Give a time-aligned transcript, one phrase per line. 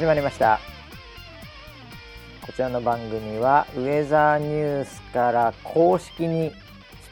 [0.00, 0.58] 始まりました。
[2.40, 6.54] こちらの番組はウェザーニュースから公式に非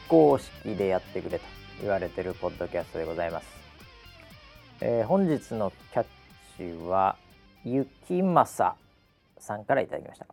[0.08, 1.44] 公式でやってくれと
[1.82, 3.46] 言われてるポッドキャストでございます、
[4.80, 6.06] えー本日のキャッ
[6.56, 7.16] チは
[7.62, 8.74] ゆきまさ
[9.36, 10.26] さんからいただきました。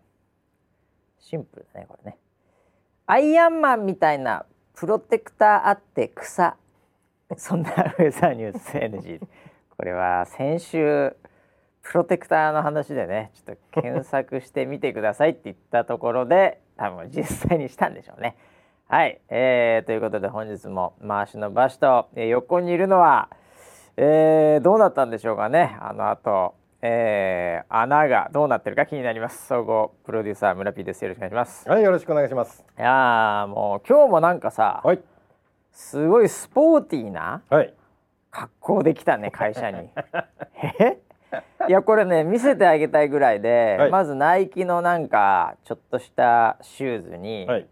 [1.20, 2.18] シンプルだねこれね。
[3.06, 6.56] アイアンマンみたいなプロテクターあって草。
[7.36, 9.20] そんなウェザーニュース NG
[9.76, 11.18] これは先週
[11.86, 18.36] プロテクターの話でねちょっと検索してみてくださいって言ったところで 多分実際にしたんでしょうね。
[18.88, 23.30] はい、えー、ということで本日も回しのバシと、えー横にいるのは、
[23.98, 25.78] えー、どうなったんでしょうかね。
[25.80, 29.48] あのあと、えー、穴がどうなってるか気になります。
[29.48, 31.04] 総合プロデューサー村 P です。
[31.04, 31.70] よろしくお願いします。
[31.70, 32.64] はい、よろしくお願いします。
[32.78, 35.02] いやーもう今日もなんかさ、はい、
[35.72, 37.74] すごいスポーティーなはい、
[38.30, 39.90] 格好できたね会社に。
[40.80, 41.05] え？
[41.68, 43.92] いやこれね見せてあげたいぐらいで、はい。
[43.92, 47.68] まずナイキのなんかちょっとしたシューズに、はい、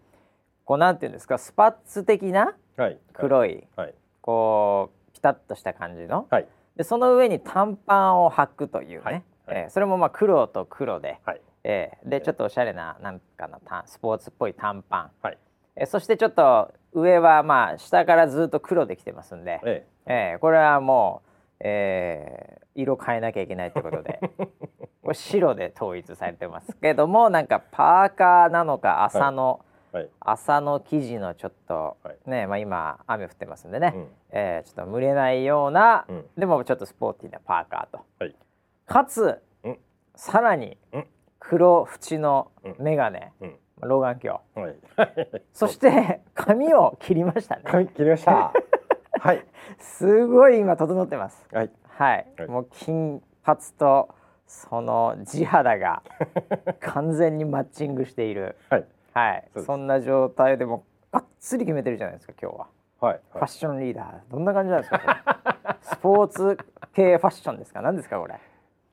[0.66, 6.28] こうなんていうんですかスパッツ的なはい、黒い、はい、こうピタッとした感じの。
[6.30, 15.38] はい、でその上に短パンを履くというね、えーそれもまあ黒と黒で、はい、えーでちょっとおしゃれななんかのタンスポーツっぽい短パン、はい、
[15.76, 19.88] えーそしてちょっと上はまあ下からずっと黒できてますんで、え。
[20.06, 24.20] えーこれはもう、えー色変えなきゃいけないってことで。
[25.04, 29.60] これ白で統一されてますけどもなんかパーカーなのか朝の、
[29.94, 32.30] え、はい、朝の生地のちょっと、はい。
[32.30, 34.08] ねまあ今雨降ってますんでね、うん。
[34.32, 36.26] えーちょっと蒸れないような、うん。
[36.38, 38.06] でもちょっとスポーティーなパーカーと。
[38.20, 38.36] はい、
[38.86, 39.78] かつ、うん。
[40.16, 41.06] さらにうん。
[41.40, 42.76] 黒縁のうん。
[42.80, 44.40] 眼鏡、うん、老眼鏡。
[44.56, 44.78] はい、
[45.52, 47.64] そして髪を切りましたね。
[47.66, 48.54] 髪切りました。
[49.20, 49.46] はい、
[49.80, 51.46] すごい今整ってます。
[51.54, 52.48] はい、はい、はい。
[52.48, 54.10] もう金髪と
[54.48, 56.04] その地肌が
[56.82, 58.56] 完全にマッチングしている。
[58.70, 59.50] はい、はい。
[59.66, 62.68] そんな状態でもうがっつり決めてるじゃないですか今日は、
[63.00, 64.32] はい、ファッションリーダー。
[64.32, 66.58] どんな感じなんですかスポーツ
[66.94, 67.82] 系ファッションですか？
[67.82, 68.40] 何ですかこれ？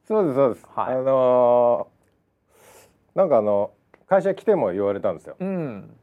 [0.04, 0.66] そうです、そうです。
[0.74, 0.94] はい。
[0.94, 3.72] あのーなんかあの
[4.08, 5.34] 会社来ても言われたんですよ。
[5.40, 5.96] うん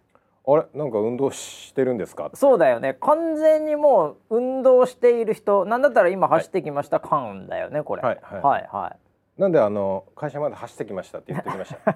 [0.50, 2.32] あれ、なんか運動してるんですか？
[2.34, 2.94] そうだよね。
[3.02, 7.00] 完全にもう運動している人なんだったら今走ってきました。
[7.00, 8.02] 感だよねこれ。
[8.02, 8.42] はいはい。
[8.42, 8.96] はいは
[9.38, 9.42] い。
[9.42, 11.96] なんであの会社まで走ってきましたって言ってきました？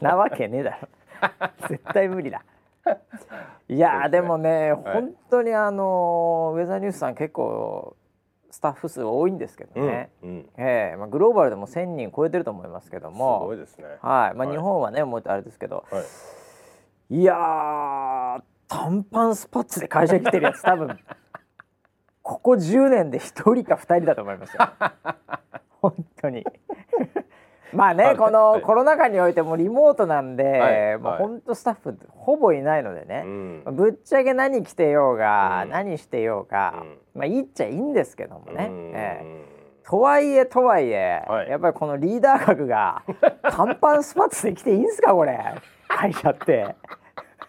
[0.04, 0.88] なわけねえだろ。
[1.68, 2.44] 絶対無理だ。
[3.68, 4.72] いやーで,、もね、い。
[4.72, 7.96] 本当にあのウェザーニュースさん結構
[8.50, 13.84] スタッフ数多いんですけどうん、ね、うん、ええまあ、グローバルでも1,000人超えてると思いますけどすもごいですね。
[13.86, 13.98] はい。
[14.00, 14.48] まあ、はい。
[14.50, 15.84] 日本はねもうあれですけど。
[15.90, 16.02] はい、
[17.12, 20.98] いやー短パンスパッツで会社に来てるやつ多分。
[22.22, 24.60] ここ10年で1人か2人だと思いますよ。
[25.82, 26.42] 本当に。
[27.74, 28.16] まあね、はい。
[28.16, 28.62] このはい。
[28.62, 30.96] コロナ禍においてもリモートなんで、はい。
[30.96, 33.24] もうはい本当スタッフほぼいないのでね。
[33.26, 35.68] う、ん、ぶっちゃけ何着てようが、うん。
[35.68, 36.82] 何してようが、
[37.14, 38.92] まあいいっちゃいいんですけどもね、うん。
[38.94, 39.44] ええ。
[39.84, 41.50] とはいえとはいえ、はい。
[41.50, 43.02] やっぱりこのリーダー格が
[43.42, 45.38] 短パンスパッツで着ていいんすかこれ。
[45.88, 46.74] 会社って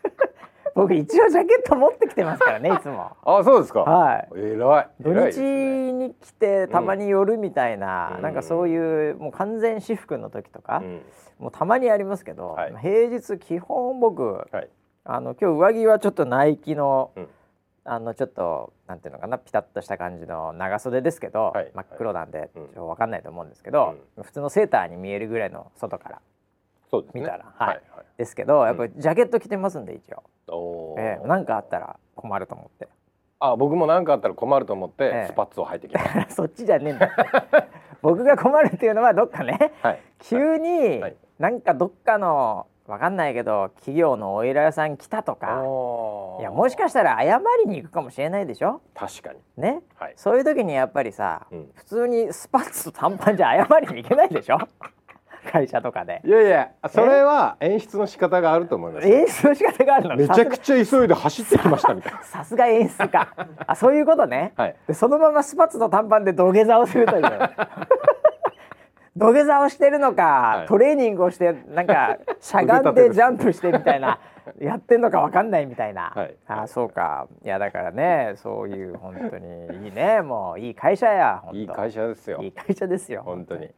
[0.76, 3.12] 僕一応ジャケット持ってきてますからね いつも。
[3.24, 3.82] あ、そうですか。
[3.82, 4.30] はい。
[4.36, 5.04] 偉い。
[5.04, 8.22] 土偉いです日ねに来てたまに寄るみたいな、うん。
[8.22, 11.02] なんかそういうもう完全私服の時とか、うん。
[11.38, 12.76] もうたまにありますけど、はい。
[12.78, 14.70] 平日基本僕はい。
[15.06, 17.30] あの今日上着はちょっとナイキの、うん。
[17.86, 21.72] あのちょっとなんていうのかなピタッとした感じの長袖ですけど、はい。
[21.76, 22.64] 真っ黒なんで、うん。
[22.66, 26.22] ちょっとわかんないと思うんですけど、普通のセーターに見えるぐらいの外から
[26.94, 27.22] そうですね。
[27.22, 27.68] 見たらはい。
[27.70, 27.82] はい。
[28.20, 31.28] ですけどやっぱりジャケット着てますんで一応、おええ。
[31.28, 32.88] なんかあったら困ると思って。
[33.40, 35.28] あ、僕も何かあったら困ると思っええ。
[35.28, 36.36] てスパッツを履いてきます。
[36.38, 37.10] そっちじゃねえんだ。
[38.04, 39.74] 僕が困るっていうのはどっかね。
[39.82, 40.00] はい。
[40.20, 41.16] 急にはい。
[41.40, 45.64] なんかどっかのわかんないけど企業のお偉屋さん来たとか。
[46.40, 48.82] いやもしかしたら謝りに行くかもしれないでしょ。
[48.94, 49.40] 確かに。
[49.58, 49.82] ね。
[49.96, 50.14] はい。
[50.16, 51.72] そういう時にやっぱりさ、うん。
[51.74, 54.60] 普通にスパッツと短パンじゃ謝りに行けないでしょ
[55.44, 56.22] 会社とかで。
[56.26, 59.08] いやいや、それは演出の仕方があると思います。
[59.08, 60.16] 演出の仕方があるの？
[60.16, 62.24] めちゃくちゃ急いで走ってきましたみたいな。
[62.24, 62.68] さすが。
[62.68, 63.36] 演出か
[63.68, 64.76] あそういうことね、はい。
[64.88, 67.24] でそのままスパッツと短パンで土下座をするという。
[69.16, 70.68] 土下座をしてるのか、はい。
[70.68, 74.20] トレーニングをしてなんか しゃがんでジャンプしてみたいな
[74.60, 76.36] やってんのかわかんないみたいな、はい。
[76.48, 77.28] あそうか。
[77.44, 80.22] いやだからねそういう本当にいいね。
[80.22, 82.40] もういい会社やいい会社ですよ。
[82.42, 83.70] いい会社ですよ本当に。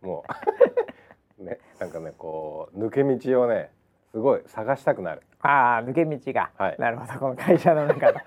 [0.00, 0.32] もう
[1.42, 3.70] ねなんかねこう抜け道をね
[4.12, 5.22] すごい探したくなる。
[5.40, 6.76] ああ抜け道が、はい。
[6.78, 8.20] なるほどこの会社の中の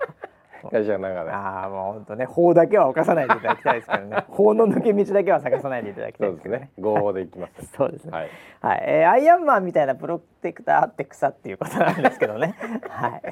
[0.70, 1.30] 会社の中で。
[1.32, 4.24] ああもう本当ね法だけは犯さないでいただきたいですけどね。
[4.28, 6.60] 法の抜け道だけは探さないでいただきたそいうでけどね。
[6.60, 6.82] ですすね。
[6.82, 7.66] 合法でいきます。
[7.76, 8.10] そうですね。
[8.12, 8.28] はい。
[8.60, 12.54] はい、えーアイアンマンみたいなプロテクターあって草っていうことなんですけどね。
[12.88, 13.22] はい。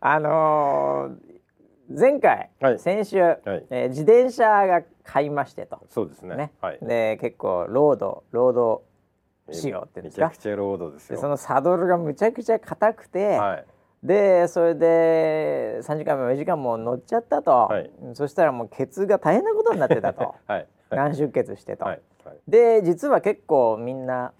[0.00, 1.38] あのー
[1.90, 2.78] 前回、はい。
[2.78, 3.20] 先週、い。
[3.70, 5.80] えー自転車が買いましてと。
[5.88, 6.36] そうですね。
[6.36, 6.52] ね。
[6.60, 6.78] はい。
[6.82, 8.82] で結構ロードロード
[9.52, 10.42] 仕様っていうんですかめちゃく。
[10.42, 11.16] ちゃロードですよ。
[11.16, 13.64] でそのサドルがむちゃくちゃ硬くて、はい。
[14.02, 17.90] でそれで3時間も4時間も乗っちゃったと、はい。
[18.14, 20.34] そしたらもうケツが大変なことになってたと。
[20.46, 20.66] はい。
[20.90, 21.86] 軟出血してと。
[22.46, 24.32] で実は結構みんな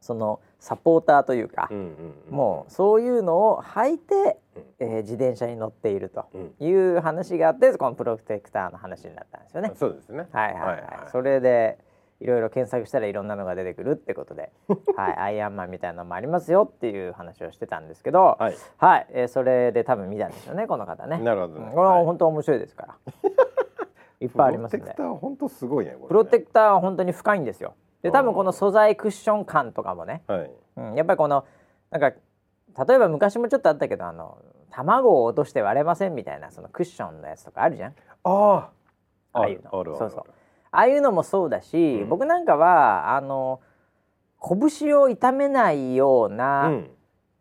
[0.00, 1.84] そのサポーターというか、うんうん
[2.28, 2.34] うん。
[2.34, 4.62] もうそういうのを履いて、うん。
[4.78, 9.72] えー自転車に乗っているとうんいう話があってこのプロテクターの話になったんですよね。
[9.74, 10.26] そうですね。
[10.32, 10.60] はいはい。
[10.60, 11.10] はい、はいはい。
[11.10, 11.78] それで
[12.20, 14.50] いろいろ検索したらいろんなのが出てくるってことで、
[14.96, 18.54] はい、アイアンマンみたいなのもありますよっていう話をしてたんですけど、はい。
[18.78, 21.18] はい、えーそれで多分見たんでしょうねこの方ね。
[21.24, 21.66] なるほどね。
[21.66, 21.72] うん。
[21.72, 22.04] これははい。
[22.04, 22.94] 本当面白いですから。
[24.20, 24.96] いっぱいありますんでプロテク。
[24.96, 25.98] ター本当すごいねね。
[26.08, 27.74] プロテクターは本当に深いんですよ。
[28.02, 30.50] で多分この素材クッション感とかもね、はい。
[30.76, 31.44] うん、やっぱりこの
[31.90, 32.10] なんか
[32.86, 34.38] 例えば昔もちょっとあったけどあの
[34.70, 37.94] 卵を落として割れませんみたいなそのクッションのやつとかあるじゃん。
[38.24, 38.70] あ
[39.32, 39.80] あああいうの。
[39.80, 39.98] あるある。
[39.98, 40.24] そうそう
[40.76, 42.08] ああいうのもそうだし、うん。
[42.08, 43.60] 僕なんかはあの
[44.70, 46.90] 拳を痛めないような、うん。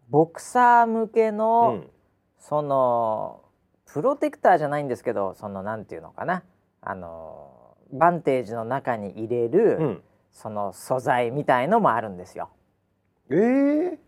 [0.10, 1.90] ボクサー向けうの、ん。
[2.40, 3.42] その
[3.86, 6.44] プロテクターじゃないんですけどそのなんていうのかな。
[6.82, 10.04] あのバンテージの中に入れる、うん。
[10.32, 12.50] その素材みたいのもあるんですよ。
[13.30, 14.00] ええ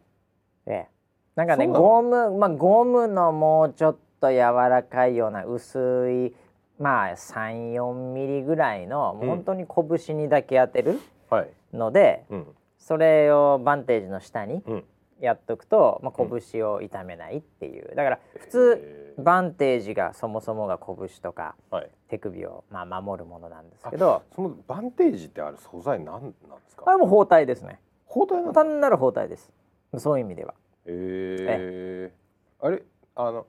[0.68, 0.88] ええ、
[1.36, 6.36] なんかねゴムまあゴムのもうちょっと柔らかいような薄い
[6.80, 9.66] まあ34ミリぐらいのもう本当に
[10.00, 11.50] 拳にだけ当てるはい。
[11.74, 12.48] ので、うん。
[12.78, 14.84] それをバンテージの下にうん。
[15.20, 17.96] やっとくと、まあ、拳を痛めないっていう。
[17.96, 21.90] だから普通えバンテージがそもそもが拳とかーはい。
[22.08, 24.22] 手首をまあ守るものなんですけど。
[24.36, 26.34] そのバンテージってある素材なんなんで
[26.70, 26.84] すか？
[26.86, 27.80] あれも包帯ですね。
[28.06, 29.52] 包帯な単なる包帯です。
[29.98, 30.54] そういう意味では。
[30.86, 32.14] ええ。
[32.62, 32.84] あれ
[33.16, 33.46] あの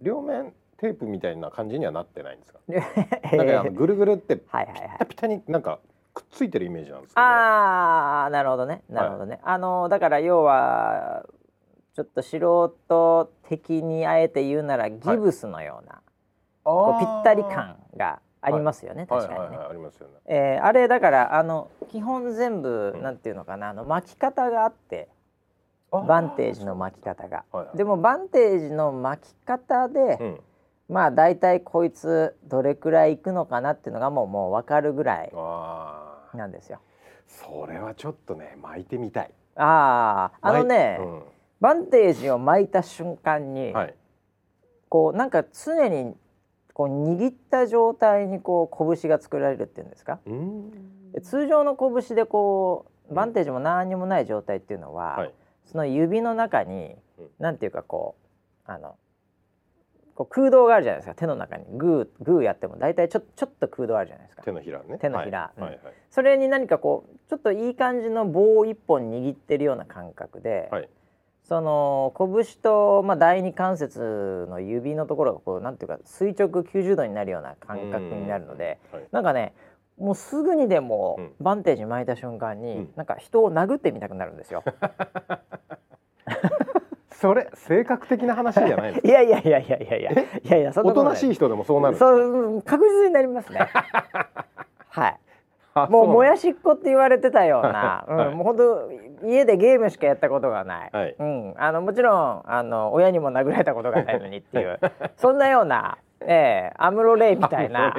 [0.00, 2.58] 両面テープみたいな感じにはなってないんですか？
[3.36, 4.90] なんかあのぐるぐるってピはいはいはい。
[4.98, 5.78] タピタになんか
[6.14, 7.26] くっついてるイメージなんですけど。
[7.26, 8.82] ああなるほどね。
[8.88, 11.24] なるほどね、あのだから要は
[11.94, 16.00] ちょっと素人的にあえて言うならギブスのような、
[16.64, 20.14] こうぴったり感がありますよね、確かにね、はいはいはい、ありますよね。
[20.26, 23.02] えーあれだからあの基本全部、うん。
[23.02, 25.08] なんていうのかなあの巻き方があって
[25.90, 27.76] バンテージの巻き方が、はいはい。
[27.76, 30.40] でもバンテージの巻き方で、うん
[30.90, 36.80] まあ大体こいつどれくらいいくのかなっていうのがもうもう分かるぐらいなんですよ。
[37.26, 39.30] それはちょっとね巻いてみたい。
[39.54, 41.22] あああのね、巻い
[41.60, 43.94] バンテージを巻いた瞬間に、うん、はい。
[44.88, 46.16] こうなんか常に
[46.74, 50.18] こう握った状態にこう拳が作られるっていうんですか？
[51.22, 55.34] 通常の拳でこうバンテージも何にもない状態っていうのは、はい。
[55.66, 57.28] その指の中に、うん。
[57.38, 58.16] なんていうかこ
[58.66, 58.96] うあの
[60.20, 61.14] こう空洞があるじゃないですか。
[61.14, 61.64] 手の中に。
[61.78, 64.42] グーグーやっても大体ちょちょっと空洞あるじゃないですか。
[64.42, 64.98] 手のひらね。
[64.98, 65.50] 手のひら。
[65.56, 65.62] うん。
[65.62, 65.84] はいはい。
[65.84, 70.88] はいそれに何かこうちょっといい感じの棒を一本握ってるような感覚で、はい。
[71.44, 79.04] その拳と、まあ、第二関節の指のところがこうなんていうか垂直90度になるような感覚になるのではい。
[79.12, 79.54] なんかね
[79.96, 81.32] もうすぐにでもうん。
[81.40, 82.90] バンテージ巻いた瞬間に、うん。
[82.94, 84.64] なんか人を殴ってみたくなるんですよ。
[87.20, 93.60] それ性格的な話じゃないです いやいやいやいやいやいやいやいやそんなおこととなしい人でもそうなるそう確実になりますね。
[94.88, 95.16] はい。
[95.74, 98.28] あもうそもやしっこって言われてたような、はい。
[98.28, 98.56] うん、もう本
[99.22, 101.16] 当家でゲームしかやったことがない、はい。
[101.16, 104.80] うん、あのもちろんあの親にも殴られたことがないのにっていう。
[105.16, 107.94] そんなような、ええアムロレイみたいなあ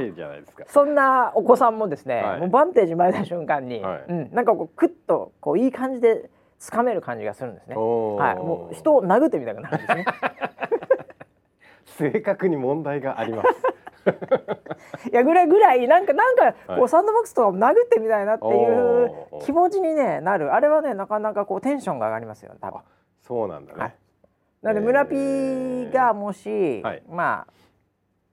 [0.65, 2.39] そんなお子さんもですね、はい。
[2.39, 4.03] もうバンテージ巻いた瞬間に、はい。
[4.09, 6.29] うん、なんかこうクッとこういい感じで
[6.61, 7.75] つかめる感じがするんですね。
[7.75, 10.05] はい、もう人を殴ってみたくなるんですね。
[12.13, 15.09] 性格に問題があります。
[15.11, 16.83] いやぐらいぐらいなんかなんかこはい。
[16.83, 20.53] うサンドボックスとかも殴ってみたいなっていう気持ちに、ね、なる。
[20.53, 22.81] あれはねなかなかこうテンションが上がりますよ多分。
[23.21, 23.95] そうなんだね、はい。
[24.61, 24.85] なのでえー。
[24.85, 27.03] 村ピーがもし、はい。
[27.09, 27.53] まあ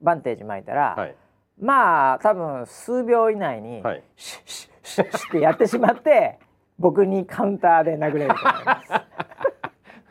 [0.02, 1.14] バンテージ巻いたら、はい。
[1.58, 4.02] まあ多分数秒以内に、はい。
[4.16, 6.38] シュッシュッシュッシュッってやってしまって
[6.78, 9.18] 僕にカウンターで殴れると思います。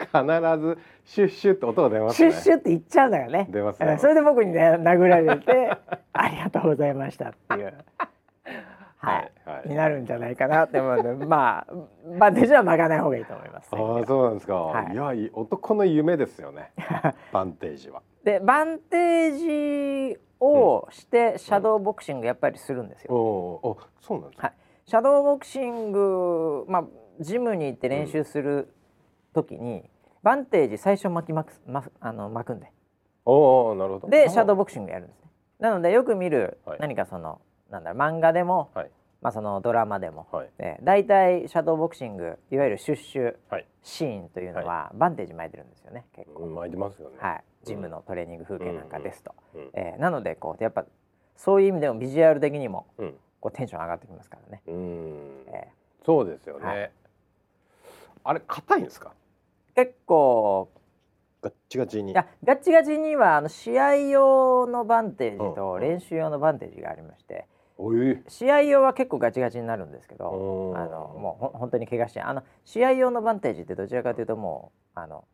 [0.08, 0.18] 必
[0.62, 2.32] ずシュッシュッと音が出ますね。
[2.32, 3.48] シュッシュッって言っちゃうんだからね。
[3.50, 3.92] 出ますね。
[3.92, 5.78] うんそれで僕にね殴られて
[6.14, 7.74] ありがとうございましたっていう。
[9.00, 9.70] はい、はい。
[9.70, 11.26] になるんじゃないかなって思うので。
[11.26, 11.74] まあ
[12.20, 13.70] バンテージは巻かない方がいいと思います。
[13.72, 14.94] ああそうなんですか、はい。
[14.94, 16.72] い、や男の夢ですよね。
[17.32, 18.02] バンテージは。
[18.24, 23.14] でバンテージをしてシャドーボクシングやっぱりするんですよ。
[23.14, 23.18] お
[23.64, 24.56] おあそうなんですか、はい、
[24.90, 26.86] シャドーボクシング、まあ、
[27.20, 28.74] ジムに行って練習する
[29.34, 29.84] 時に、
[30.24, 32.72] バンテージ最初巻きます、ま、あの巻くんで
[33.26, 34.08] おおなるほど。
[34.08, 35.30] でシャドーボボクシングやるんですね。
[35.60, 36.80] なのでよく見るはい。
[36.80, 38.92] 何かその、なんだろう漫画でも、はい。
[39.22, 40.50] まあ、そのドラマでも、はい。
[40.58, 43.66] で大体シャドーボクシングいわゆるシュッシュはい。
[43.84, 47.18] シーンというのは、バンテージ巻いてるんですよね結構、うん巻いてますよね。
[47.20, 49.70] はい、ジムのトレーニング風景なんかですと、うんうん。
[49.74, 50.86] えーなのでこうやっぱ
[51.36, 55.46] そういう意味でもビジュアル的にもうんこうテンション上がってきますからね、うん。
[55.48, 55.68] え
[56.06, 56.92] そうですよね、はい。
[58.24, 59.10] あれ硬いんですか？
[59.74, 60.70] ー結構
[61.42, 62.14] ガッチガチに。
[62.14, 67.46] いやガッチガチにはあの試合用のバンテージと練習用のバンテージがありまして、
[68.28, 75.26] 試合用は結構ガチガチになるんですけどあのもうほん本当に怪我してあの試合用のバンテージってどちらかというともうあの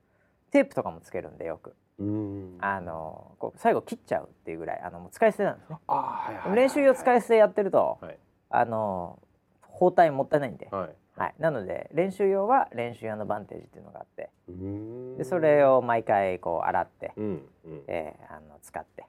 [0.51, 1.67] テープとかもつけるんでよく。
[1.67, 1.74] うん
[2.59, 5.77] あのこう最後切っちゃうっていうぐらいあのもう使い捨てなんですね。
[5.88, 8.17] あはいはいはい練習用使い捨てやってると、はい。
[8.50, 9.19] あの
[9.62, 10.89] 包帯もったいないんで、はい。
[11.15, 14.29] はい、なので練習用は練習用のバンテージっていうのがあって。
[15.17, 17.25] でそれを毎回こう洗って、うん
[17.65, 17.81] うん。
[17.88, 19.05] えーあの使って、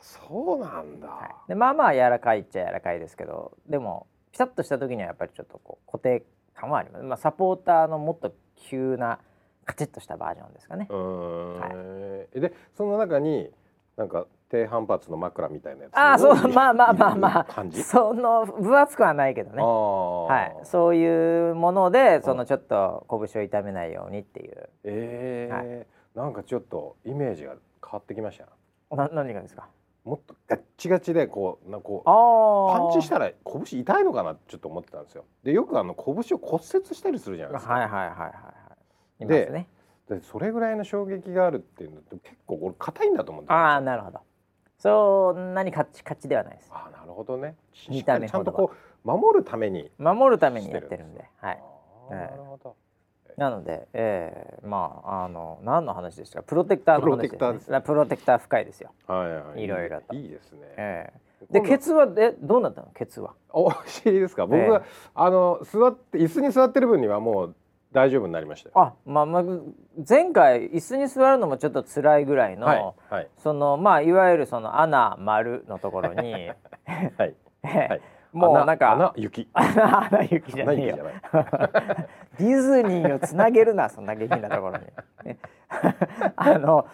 [0.00, 9.18] そうなんだ、はい、でまあまあ柔らかいっちゃ柔らかいですけどでもピタッとした時にはやっぱりちょっとこう固定感はあります、まあ、サポーターのもっと急な
[9.66, 10.86] カチッとしたバージョンですかね。
[10.90, 12.28] はい。
[12.34, 13.50] えでその中に
[13.96, 17.46] なんか低反発の枕みたいなやつああそうをまあまあまあまあ。
[17.84, 19.62] その分厚くはないけどね。
[19.62, 24.68] ははい、そういうものでそのちょっと拳を痛めないようにっていう。
[24.84, 26.18] えー。
[26.18, 28.44] なんかちょっとイメージが変わってきました？
[28.44, 28.50] よ
[28.96, 29.68] な何がですか？
[30.04, 35.24] もっとガッチガチでこうなんかこうあパンチしたら拳痛いのかなちょっと思ってたんですよ。
[35.42, 38.30] でよくあの拳を骨折したりするじゃないですか、はいはいはいはいはいい
[39.20, 39.68] でますね。
[40.08, 44.20] でそれぐらいの衝撃があるっていうのって結構俺硬いんだと思ってあたんですよあなるほど。
[44.78, 46.70] そんなにカッチカチではないです。
[46.72, 47.56] あーなるほどね。
[47.72, 51.24] し見た目ちゃんとこう守るために守るためにやってるんで。
[51.40, 51.62] はい。
[52.10, 52.76] なるほど。
[53.36, 56.38] なので、えー、まああの何の話でした？
[56.40, 57.86] かプロテクターの話です、ね、プロテクターです。
[57.86, 59.62] プロテクター深いですよ、はいはい。
[59.62, 60.14] いろいろと。
[60.14, 62.88] いいですね、えー、でケツはえどうなったの？
[62.94, 63.34] ケツは。
[63.50, 64.46] お 知りですか？
[64.46, 64.88] 僕が、え。
[65.14, 67.54] あの座って椅子に座ってる分にはもう
[67.96, 68.72] 大丈夫になりましたよ。
[68.78, 69.42] あまあまあ
[70.06, 73.28] 前回椅子に座るのもちょっと辛いぐらいの、はいはい。
[73.38, 76.54] そのまあいわゆるその穴丸のところに、はい。
[77.64, 78.00] え
[78.34, 80.76] もうなんか穴 穴雪穴穴雪じゃない。
[80.84, 84.84] ディズニーをつなげるなそんな下品なところに。
[85.24, 85.38] ね
[86.36, 86.86] あの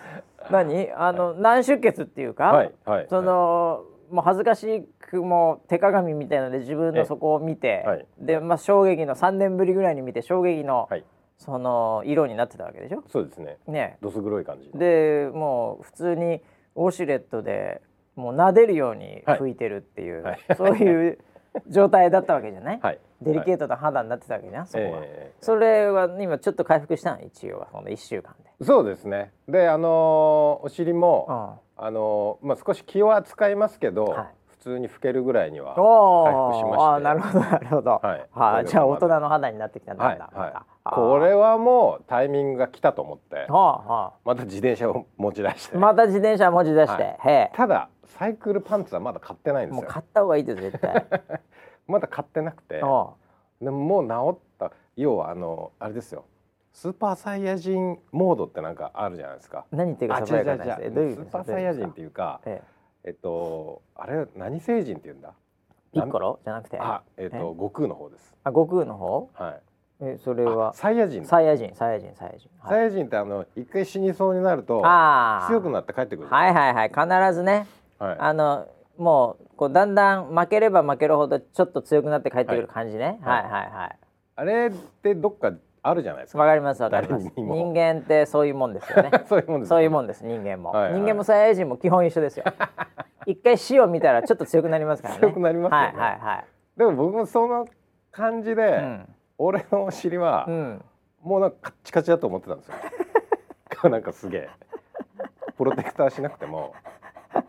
[0.53, 0.93] 何？
[0.93, 3.07] あの軟出血っていうか、はいはい。
[3.11, 8.07] その、もう恥ずかしくもう手鏡みたいので自分のそこを見て、はい。
[8.19, 11.05] でまあ衝撃の3年ぶりぐらいに見て衝撃の、はい。
[11.39, 13.03] その色になってたわけでしょ？
[13.09, 13.59] そうですね。
[13.67, 13.99] ね。
[14.01, 16.41] どす黒い感じでもう普通に
[16.77, 17.83] ウォシュレットで
[18.15, 19.41] もう撫でるようにはい。
[19.41, 20.39] 拭いてるっていう、はい。
[20.57, 21.19] そういう
[21.69, 22.99] 状態だったわけじゃない、はい。
[23.23, 25.01] デリケートな肌になってたわけじゃん、そこは。
[25.03, 27.67] えそれは今ちょっと回復したの一応は。
[27.73, 28.51] この1週間で。
[28.61, 29.33] ーそうですね。
[29.49, 34.27] であのーお尻も、うんあのーまあ少し気は使いますけど、はい。
[34.47, 36.85] 普通に拭けるぐらいにはお回復しまして。
[36.85, 37.91] あーなるほどなるほど。
[38.01, 38.27] はい。
[38.31, 40.05] はあ、じゃあ大人の肌になってきたんだ。
[40.05, 40.55] はいはい。
[40.85, 45.81] これはもうタイミングが来たと思ってはあはまた自転車を持ち出して、あ。
[45.81, 47.21] また自転車持ち出して、はい。
[47.35, 49.71] へただサイクルパンツはまだ買ってないんえ。
[49.71, 49.83] ですよ。
[49.83, 51.07] もう買った方がいいです絶対。
[51.89, 52.81] まだ買ってなくて。
[52.85, 53.15] お
[53.61, 54.71] でももう治った。
[54.97, 56.25] 要はあのあれですよ
[56.73, 59.67] スーパーサイヤ人モードってなんかあるじゃないですか。
[59.71, 60.81] う何言ってるあかさばやかないです。
[60.83, 62.63] えどういうスーパーサイヤ人っていうかえ
[63.05, 65.35] えっとあれ何星人って言うんだ？
[65.95, 66.41] え、ピッコロ？
[66.45, 66.79] じゃなくて？
[66.79, 68.35] あえっと悟空の方です。
[68.45, 69.31] あ悟空の方？
[69.35, 69.61] はい。
[70.01, 72.51] えそれあはサイヤ人サイヤ人サイヤ人サイヤ人。
[72.67, 74.83] サイヤ人ってあの一回死にそうになると。
[75.49, 76.89] 強くなって帰ってくるはいはいはい。
[76.89, 77.67] 必ずね。
[77.99, 78.17] はい。
[78.19, 78.67] あの
[78.99, 83.21] もうこうだんだん負ければ負けるほどちょっと強くなって帰ってくる感じね。
[83.23, 83.43] ははい。
[83.43, 83.99] いはいはい。
[84.37, 84.71] あれっ
[85.03, 85.53] てどっか
[85.85, 86.39] あるじゃないですか。
[86.39, 87.29] わかりますわかります。
[87.37, 89.11] 人間って そういうもんですよね。
[89.29, 91.01] そういうもんですそういうもんです人間も、はいはい。
[91.01, 92.45] 人間もサイヤ人も基本一緒ですよ。
[93.27, 95.21] 一回死を見たらちょっと強くなりますからね。
[95.21, 95.87] 強くなりますよね。
[96.01, 96.45] はいはいはい。
[96.77, 97.67] でも僕もその
[98.13, 99.09] 感じで、うん。
[99.39, 100.85] 俺のお尻は、うん。
[101.21, 103.91] もうなんかカッチカチだと思ってたんですよ。
[103.91, 104.49] なんかすげえ。
[105.57, 106.75] プロテクターしなくても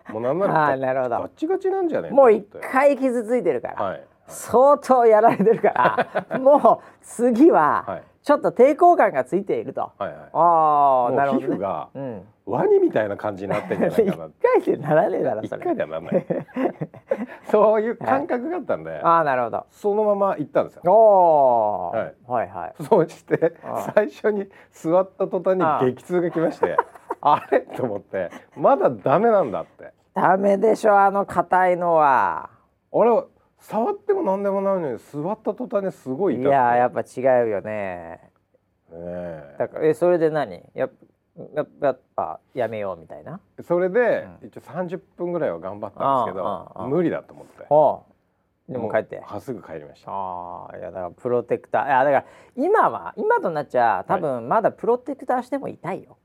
[0.09, 1.19] もうなんなあらあなるほど。
[1.19, 1.27] ガッ。
[1.29, 4.03] チガチなんじゃねえもう一回傷ついてるから、はい。
[4.27, 6.39] 相当やられてるから。
[6.39, 9.91] もう次ははいちょっと抵抗感がついていると。
[9.97, 10.17] はいはい。
[10.33, 12.21] ああなるほど、ね、皮膚がうん。
[12.45, 15.63] ワニみたいな感じになってんじゃない一かな 回でならねえだろ一それ。
[15.63, 16.25] 回ではならない。
[17.51, 19.65] そういう感覚があったんで、 ああなるほど。
[19.71, 20.81] そのまま行ったんですよ。
[20.91, 21.97] おー。
[21.97, 22.15] はい。
[22.27, 22.73] はいはい。
[22.83, 23.53] そうして
[23.93, 26.75] 最初に座った途端に激痛が来まして
[27.21, 27.61] あれ？
[27.61, 29.91] と思ってまだダメなんだって。
[30.13, 32.49] ダメでしょあの硬いのは。
[32.93, 33.23] あれ
[33.63, 38.19] 触っても何でもないのに座った途端にすごい痛いややっぱ違うよね。
[38.91, 39.55] ねえ。
[39.57, 40.61] だからえそれで何？
[40.75, 40.91] やっ
[41.55, 43.39] ややっぱやめようみたいな？
[43.61, 44.47] それで、うん。
[44.47, 47.45] 一応30分ぐらいは頑張ったんですけど無理だと思っ
[48.67, 48.73] て。
[48.73, 49.17] でも帰って。
[49.17, 50.11] うはすぐ帰りました。
[50.11, 51.85] ああいやだからプロテクター。
[51.87, 52.25] いやだから
[52.57, 56.17] 今は今となっちゃ多分まだプロテクターしても痛いよ、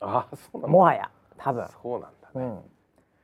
[0.00, 0.68] ああそうなんだ。
[0.68, 1.66] もはや多分。
[1.82, 2.60] そうなんだね、うん。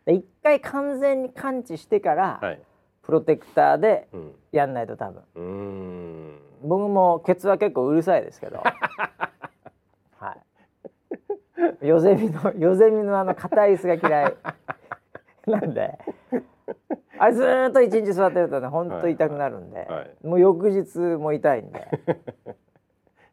[0.05, 2.61] で一回完全に完治してから、はい
[3.07, 4.35] プロテクターでうん。
[4.53, 5.23] やんないと多分。
[5.35, 6.39] うーん。
[6.63, 8.63] 僕もケツは結構うるさいですけど。
[10.19, 10.37] は
[11.83, 11.87] い。
[11.87, 14.35] ヨゼミのヨゼミのあの硬い椅子が嫌い。
[15.47, 15.99] なんで。
[17.19, 20.27] あれずーっと一日座ってるとねほんと痛くなるんで、はい。
[20.27, 21.87] もう翌日も痛いんで。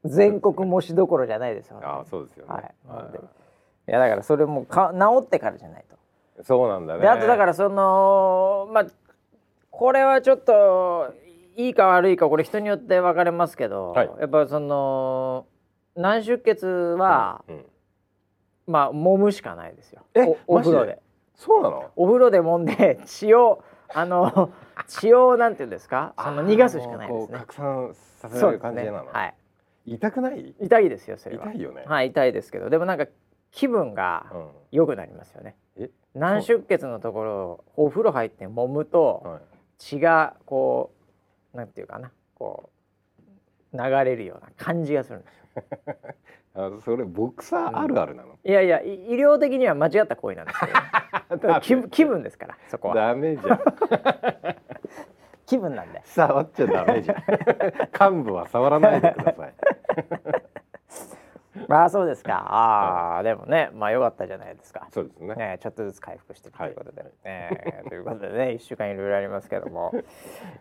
[0.04, 2.63] 全国模試どころじゃないですよ、ああそうですよね、はい。
[3.88, 5.96] いやだからそれもか治ってからじゃないと。
[6.42, 7.01] いそうなんだね。
[7.01, 8.86] であとだからそのまあ
[9.72, 11.13] これはちょっと
[11.56, 14.10] いいか悪いかこれ人によって分かれますけど、はい。
[14.20, 15.48] やっぱその
[15.96, 17.66] 内出血は、うん
[18.68, 20.04] まあ揉むしかないですよ。
[20.13, 21.01] えおお風呂で。
[21.36, 21.90] そうなの？
[21.96, 24.51] お風呂で揉んで血をあの
[24.88, 26.13] 血をなんていうんですか？
[26.18, 27.38] その逃がすしかないですね。
[27.40, 29.10] 拡散させる感じなの、ね。
[29.12, 29.34] はい。
[29.88, 30.54] 痛くない？
[30.60, 31.48] 痛いですよそれは。
[31.48, 33.08] 痛いよね、はい痛いですけどでもなんか
[33.50, 34.48] 気分がうん。
[34.72, 35.56] 良くなりますよね。
[35.78, 35.90] え？
[36.13, 39.42] 内出血のところをお風呂入って揉むと、はい
[39.81, 40.93] 血がこ
[41.53, 42.11] うなんていうかな。
[42.35, 42.71] こ
[43.71, 45.63] う流れるような感じがするんですよ
[46.55, 50.59] あそれボクサーあるあるなの、いやいやい医療的には間違った行為なんです
[51.29, 52.96] けど 気分気分ですからそこは。
[52.96, 53.59] ダメじゃん。
[55.46, 56.01] 気分なんで。
[56.03, 57.17] 触っちゃダメじゃん。
[58.17, 59.53] 幹部は触らないでください
[61.68, 62.33] まあそうですか。
[62.48, 64.87] ああ、でもねまあ良かったじゃないですか。
[64.92, 65.35] そうですね。
[65.35, 66.51] ね、ちょっとずつ回復してい。
[66.51, 69.92] くということで、はいえー ということでね一週間いろいろありますけども。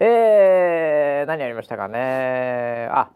[0.01, 2.89] えー、何ありましたかね。
[2.91, 3.11] あ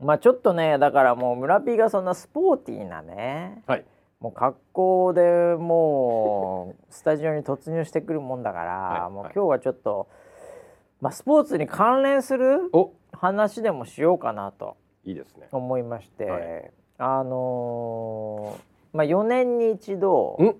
[0.00, 3.84] まあちょっとねだからもう村 P がそんなスポーティーなねはい。
[4.20, 8.72] もう格好でもうスタジオに突入してくるもんだから、
[9.04, 9.12] はい。
[9.12, 10.08] もう今日はちょっと、
[11.00, 12.92] まあ、スポーツに関連するお。
[13.12, 15.48] 話でもしようかなといいですね。
[15.52, 16.70] 思いまして、はい。
[16.98, 20.56] あのーまあ4年に一度うん。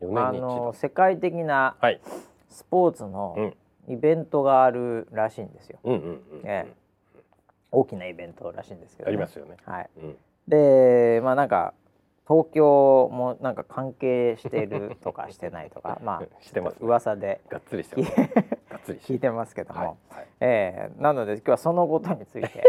[0.00, 2.00] 4あの世界的なはい。
[2.48, 3.56] スポーツのうん。
[3.88, 5.78] イベントがあるらしいんですよ。
[7.70, 9.56] 大きなイベントらしいんですけど、ありますよね。
[9.64, 9.90] はい。
[10.02, 10.16] うん。
[10.48, 11.72] でまあなんか
[12.26, 16.78] 東京もなんか関係してるとかしてないとか まあしてますね。
[16.80, 18.16] 噂でがっつりしてます。
[18.70, 19.88] がっつり聞いてますけども、はい。
[19.88, 20.26] はい。
[20.40, 21.02] ええ。
[21.02, 22.64] なので今日はそのことについて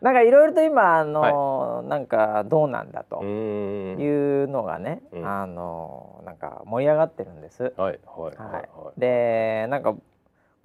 [0.00, 5.28] なんかいろいろと今あの、なんかどうなんだというのがね、うん。
[5.28, 7.62] あのなんか盛り上がってるんです。
[7.62, 8.52] はいはいはいはい。
[8.52, 9.00] はい。
[9.00, 9.94] でなんか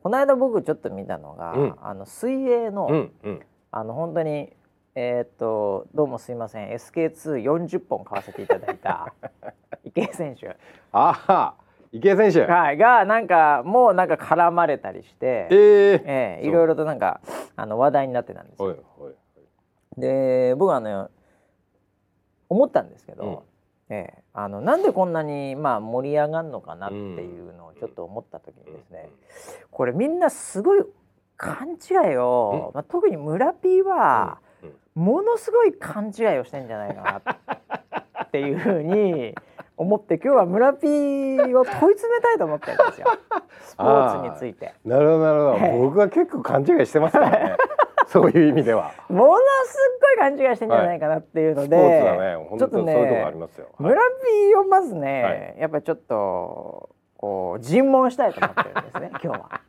[0.01, 1.75] この間僕ちょっと見たのが、うん。
[1.81, 3.39] あの水泳の、うんうん。
[3.71, 4.53] あの本当に
[4.95, 6.69] えーっとどうもすいません。
[6.69, 9.13] SK240 本買わせていただいた
[9.83, 10.55] 池江選手、
[10.91, 11.53] ああ
[11.91, 12.45] 池江選手。
[12.45, 15.57] はい、がなんかもうなんか絡まれたりして、えー、
[16.05, 17.21] ええいろいろとなんか
[17.55, 18.67] あの話題になってたんですよ。
[18.67, 19.13] はいはい
[19.97, 21.11] で僕はあの
[22.49, 23.45] 思ったんですけど、
[23.89, 29.09] ええあのなんでこんなにまあ盛り上がるのかなっていうのをちょっと思った時にですね、
[29.69, 30.83] これみんなすごい
[31.37, 34.69] 勘違いを、まあ、特に村 P はうん。
[34.69, 35.05] うん。
[35.05, 39.35] ものすごい勘違いをしてんじゃないかなっていうふうに
[39.77, 43.07] 思って今日は村 P を問い詰めたいと思ってるんですよ。
[43.65, 44.73] スポーツについて。
[44.85, 45.79] なるほどなるほど、はい。
[45.79, 47.57] 僕は結構勘違いしてますからね
[48.09, 48.91] そういう意味では。
[49.09, 53.89] ものすっごい勘違いしてんじゃないかなっていうので、ちょっと当そういうとこねありますよ、はい。
[53.89, 54.01] 村
[54.49, 59.61] P をまずね、はやっぱりちょっとこう尋問したいと思ってるんですね 今日は。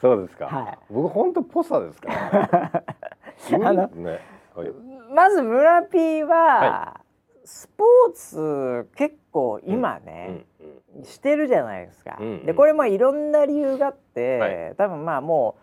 [0.00, 0.78] そうですか、はい。
[0.90, 2.82] 僕本当ポサですから、
[3.58, 4.18] ね、あのね、
[4.54, 4.72] はい、
[5.14, 7.00] まず村 P は、は
[7.44, 11.04] スポーツ結構今うね、んうん。
[11.04, 12.16] してるじゃないですか。
[12.20, 12.46] うんうん。
[12.46, 14.74] でこれもいろんな理由があって、はい。
[14.76, 15.61] 多分まあもう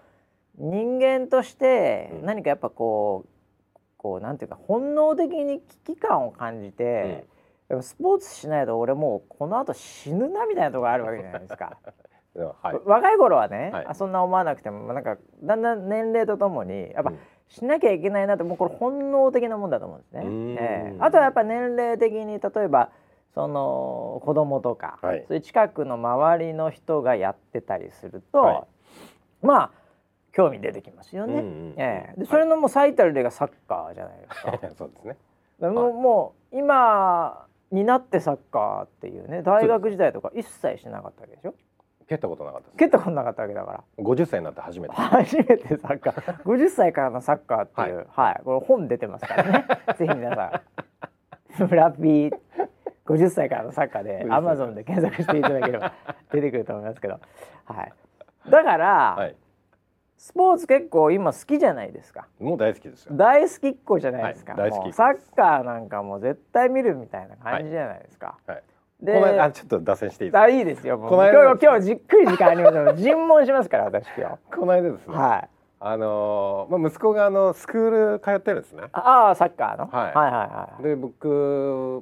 [0.59, 2.25] 人間としてうん。
[2.25, 3.29] 何かやっぱこう
[3.97, 7.25] こうなんていうか本能的に危機感を感じて、
[7.67, 11.77] やっぱスポーツしないと俺もうこの後死ぬなみたいなところあるわけじゃないですか。
[12.61, 12.79] はい。
[12.85, 13.85] 若い頃はね、はい。
[13.87, 17.19] あそんな思わなくてもなんかだんだん年齢とともにやっぱ、うん。
[17.47, 20.21] しなきゃいけないなってもうこれ本能的なもんだと思うんですね。
[20.21, 20.51] うーん。
[20.57, 20.95] ええ。
[20.99, 22.91] あとはやっぱ年齢的に例えば
[23.33, 25.25] その子供とか、はい。
[25.27, 28.67] そういう近くの周りの人がやってたりすると、は
[29.43, 29.45] い。
[29.45, 29.71] まあ
[30.31, 31.33] 興味出てきますよね。
[31.33, 31.73] うんうんうん。
[31.77, 32.19] ええ。
[32.19, 34.59] でそれのもう最たる例がサッカーじゃないですか。
[34.77, 35.17] そうですね。
[35.59, 41.53] でもうもう今になってサッカーっていうね大学時代とか一切しなかったわけでしょ？
[42.07, 42.77] 蹴ったことなかったです。
[42.77, 43.83] 蹴ったことなかったわけだから。
[44.03, 44.95] 50歳になって初めて。
[44.95, 46.41] 初めてサッカー。
[46.43, 49.65] 50歳からのサッカーっていうはい、これ本出てますからね。
[49.95, 50.61] ぜひ皆さん。
[51.67, 52.39] 村ピー
[53.05, 55.93] 50歳からのサッカーで50歳アマゾンで検索していただければ
[56.31, 57.19] 出てくると思いますけど。
[57.65, 57.93] はい。
[58.49, 59.35] だから、はい。
[60.19, 63.13] スポーツ結構今好きじゃないですかもう大好きですよ。
[63.15, 68.63] 大好きっ子じゃないですか、はい大好きサッカーなんかもう絶対見るみたいな感じじゃないですか、はい。
[69.01, 70.41] でこの間あちょっと脱線していいですか？
[70.43, 75.13] あいいですよもうこの間今日今日じっくり時間ありますので尋問しますから私今この間ですね。
[75.15, 78.83] 日はいあのーまあ息子があのスクール通ってるんですね。
[78.91, 81.29] ああサッカーの、はいはいはいはいで僕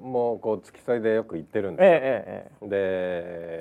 [0.01, 1.87] もこう付き添いでよく行ってるんえですよ。
[1.91, 2.75] ええ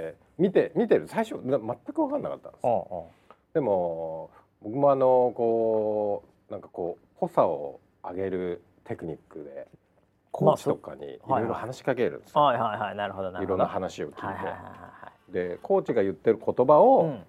[0.08, 2.76] えで見て見てる最初な全く分かんなかったんですええよ。
[2.78, 3.04] おうおう
[3.52, 4.30] でも
[4.62, 9.68] 僕もあのこうなんかこうぽさを上げるテクニックで
[10.30, 12.42] コーチとかにいろいろ話しかけるんですよ。
[12.42, 13.54] はいはいはいなるほどなるほど。
[13.54, 17.22] いろんな話を聞いて、はいはいはいはでコーチが言ってる言葉いを、うん。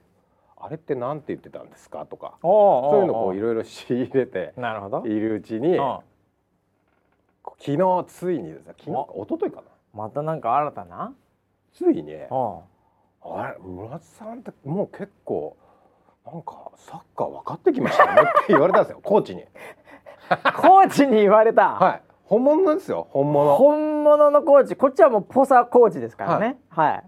[0.60, 2.06] あれってなんて言ってたんですか？
[2.06, 4.54] とかそういうのをいいろいろ仕入れて
[5.06, 6.00] いるうちにうん。
[7.60, 9.64] 昨日ついにですね昨日か一昨日かな。
[9.94, 11.14] またなんか新たな？
[11.74, 12.14] ついに。
[12.14, 12.60] うん。
[13.22, 15.56] あれ村津さんってもう結構
[16.32, 19.46] なんかサッカー分かってきましたねって言われたんですよ コーチに。
[20.58, 22.02] コーチに言われた、はい。
[22.26, 23.56] 本物ですよ本物。
[23.56, 24.76] 本物のコーチ。
[24.76, 26.60] こっちはもうポサコーチですからね。
[26.68, 27.04] はい、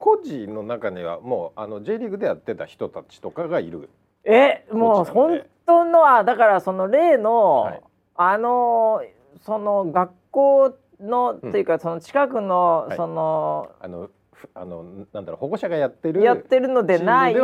[0.00, 3.88] コーチの中にはもうあの J リーグでやってた人たちとかがいる。
[4.24, 7.80] えもう本当のはだからその例の、はい。
[8.16, 9.02] あの
[9.42, 12.96] その学校の、うんっていうかその近くの、はい。
[12.96, 17.38] そのあのふあのなんだろう保護者がやってるやってるのでないチ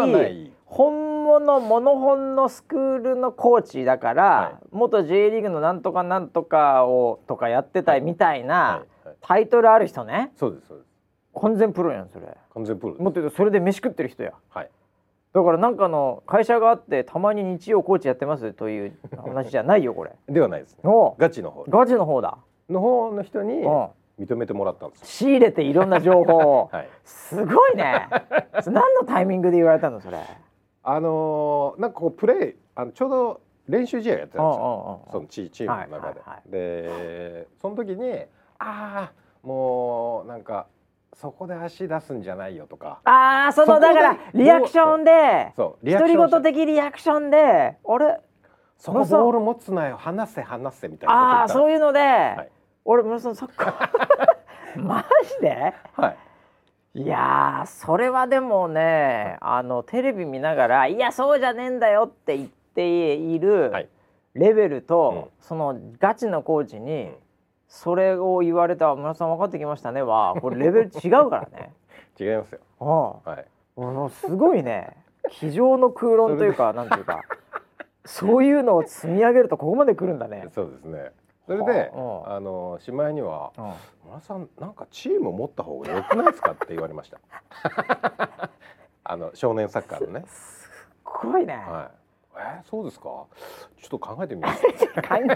[1.37, 8.85] ームではない本物モノホンのスクールのコーチだから、は元 J リーグのなんとかなんとかをとかやってたみたいな、
[9.21, 10.33] タイトルある人ね。
[10.37, 10.91] そうですそうです。
[11.41, 12.27] 完全プロやんそれ。
[12.55, 13.03] 完全プロです。
[13.03, 14.33] もっと言うとそれで飯食ってる人や。
[14.49, 14.71] はい。
[15.33, 20.13] だからなんかの会社があってたまに日曜コーチやってますという 話じゃないよこれ。
[20.29, 20.75] ではないです。
[20.75, 20.81] ね。
[20.85, 21.65] おガチの方。
[21.69, 22.39] ガチの方だ、
[22.69, 23.69] の方の人にう。
[23.69, 23.89] ん、
[24.19, 25.07] 認めてもらったんですよ。
[25.07, 26.89] 仕入れていろんな情報を、 はい。
[27.05, 28.09] すごいね。
[28.67, 30.19] 何のタイミングで言われたのそれ
[30.83, 35.09] あのーなんかこうプレイあのちょうど練習試合やってたんですよ。
[35.13, 36.21] そのチチームの中で。
[36.21, 36.51] はいはいはい。
[36.51, 38.13] でその時に
[38.59, 39.13] ああ
[39.43, 40.67] もうなんか
[41.13, 43.01] そこで足出すんじゃないよとか。
[43.05, 47.37] ああそのだからリアクションでそうリ独り言的リアクションで
[47.85, 48.21] あれ？
[48.79, 52.05] そこボール持つなよ離せ離せみたいなああそういうので、い。
[52.87, 55.05] 俺村さんサッカーマ
[55.39, 55.75] ジで？
[55.95, 56.17] はい
[56.95, 63.89] いやーそれはでもねあのテレビ見ながら「いやそうじゃねえんだよ」って言っているはい。
[64.35, 65.45] レベルと、うん。
[65.47, 67.15] そのガチのコーチに、うん。
[67.69, 71.73] それを言われた村さん分かってきましたねはこれレベル違うからね。
[72.19, 72.61] 違いますよ。
[72.81, 73.31] うん。
[73.31, 73.47] はい。
[73.81, 74.97] もうすごいね。
[75.31, 77.23] 机上の空論というかなんていうか
[78.05, 80.49] そういうのを積み上げるとここまで来るんだね。
[80.53, 81.13] そうですね
[81.47, 83.73] それではああのしまいにはうん
[84.07, 87.19] 「村さんなんかチーム持った方が良くないですか?」って言われました。
[89.05, 90.25] あの少年サッカーのね。
[90.27, 90.71] す
[91.05, 93.27] ごいね、はいえー、そうですか？
[93.79, 94.63] ちょっと考えてみます。
[94.63, 94.71] 考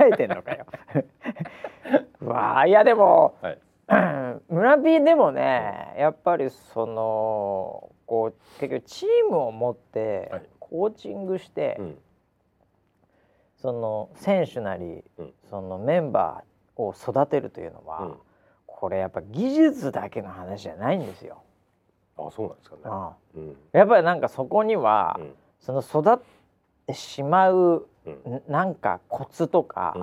[0.00, 0.66] えてんのかよ。
[2.20, 3.58] う わあいやでもはい。
[4.48, 10.42] 村 P でもねやっぱりそのこう結局チームを持ってはい。
[10.60, 11.98] コーチングして、うん
[13.64, 15.32] その選手なり、うん。
[15.48, 18.14] そのメンバーを育てるというのは、うん。
[18.66, 21.38] これやっぱ技術だけの話じゃないんですよ。
[22.18, 22.82] あそうなんですかね。
[23.36, 23.56] うんうん。
[23.72, 25.32] やっぱりなんかそこには、うん。
[25.60, 26.18] その育っ
[26.86, 28.34] てしまううん。
[28.34, 29.96] んなんかコツとか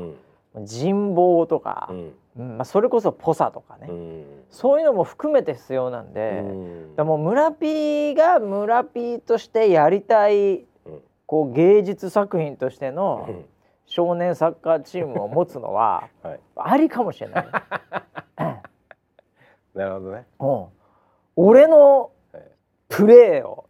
[0.55, 0.65] う、ん。
[0.65, 1.91] 人望とか
[2.35, 4.25] まあ、それこそポサとかね、うん。
[4.49, 6.95] そういうのも含めて必要なんで、うん。
[6.95, 10.65] だからもう村 P が村 P としてやりたいうん
[11.31, 13.45] こう芸術作品としてのうん。
[13.87, 16.39] 少年サッカーチームを持つのは はい。
[16.55, 17.47] ありかもしれない。
[19.75, 20.25] なるほどね。
[20.39, 20.65] うん、
[21.35, 22.43] 俺のはい。
[22.87, 23.65] プレーを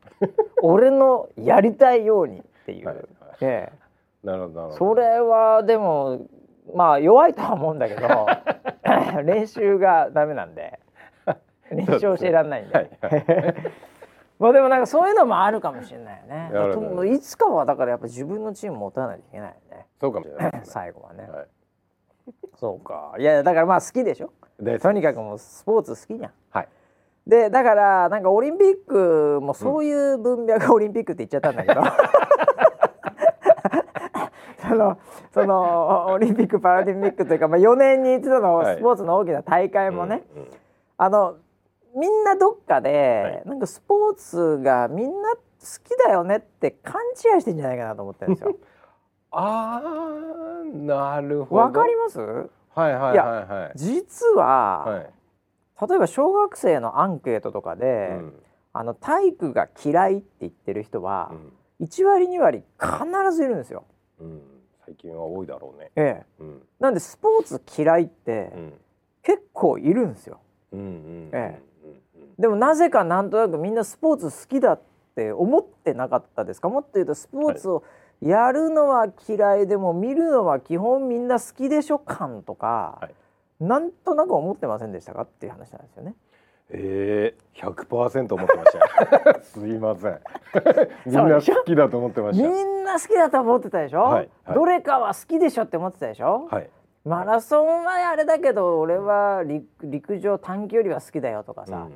[0.61, 2.95] 俺のやりたいようにっていう、はい。
[2.97, 3.05] はい。
[3.41, 3.73] ええ。
[4.23, 6.19] なるほどそれはでも
[6.75, 8.27] まあ弱いとは思うんだけど
[9.23, 10.79] 練習がダメなんで
[11.71, 12.89] 練習教えられないんで、
[14.41, 16.19] まあでもなんかそういうのもあるかもしれない
[16.51, 17.15] よね。
[17.15, 19.49] いつかはだからやっぱ自分のチーム持たないといけない。
[19.49, 20.51] よねそうかもしれない。
[20.51, 20.61] ですね。
[20.65, 21.47] 最後はね、はい。
[22.55, 23.13] そうか。
[23.19, 24.33] いやだからまあ好きでしょ。
[24.59, 26.31] でとにかくもうスポーツ好きじゃん。
[26.49, 26.67] はい。
[27.27, 31.83] でだからなんかオリンピックもそういう分野がオリンピックって言っちゃったんだけど、
[34.67, 34.97] その
[35.35, 40.23] そのオリンピック・パラリンピックというか、まあ、4年に一度のはいスポーツの大きな大会もね、
[40.97, 41.35] あの
[41.95, 45.39] みんなどっかで、はいなんかスポーツがみんな好
[45.83, 47.01] きだよねって勘
[47.35, 48.55] 違いしてんじゃないかなと思ってるんですよ。
[49.31, 51.61] ああなるほど。
[51.61, 52.19] わかります？
[52.19, 53.71] はいはいはいはい。
[53.75, 55.09] 実は、はい。
[55.89, 61.33] 例えば小学生のアンケートとかで、うんあの体育が嫌いって言ってる人は
[61.79, 63.83] う、ん1割2割必ずいるんですよ。
[64.19, 64.41] うん
[64.85, 65.91] 最近は多いだろうね。
[65.97, 68.73] ええ、うんなんでスポーツ嫌いってうん
[69.23, 70.39] 結構いるんですよ。
[70.71, 71.70] うんうんえうんうん
[72.39, 74.81] でもなぜかなんとなくみんなスポーツ好きだっ
[75.15, 76.69] て思ってなかったですか？
[76.69, 77.83] もっと言うとスポーツを
[78.21, 83.63] やるのは嫌いでも見るのは基本みんな好きでしょ感とか、はい。
[83.63, 85.23] なんとなく思ってませんでしたか？
[85.23, 86.15] っていう話なんですよね。
[86.73, 88.77] ええーセント思ってました
[89.29, 89.39] よ。
[89.43, 90.19] すいません。
[91.05, 92.49] みんな好きだと思ってましみた。
[92.49, 94.55] んな好きだと思ってたでしょ、はいはい。
[94.55, 96.69] どれかは好きでしょって思ってたでしょ、はい。
[97.03, 101.91] マラソンはあれだけど俺は陸陸上短距離は好きだよとかさ、うんうん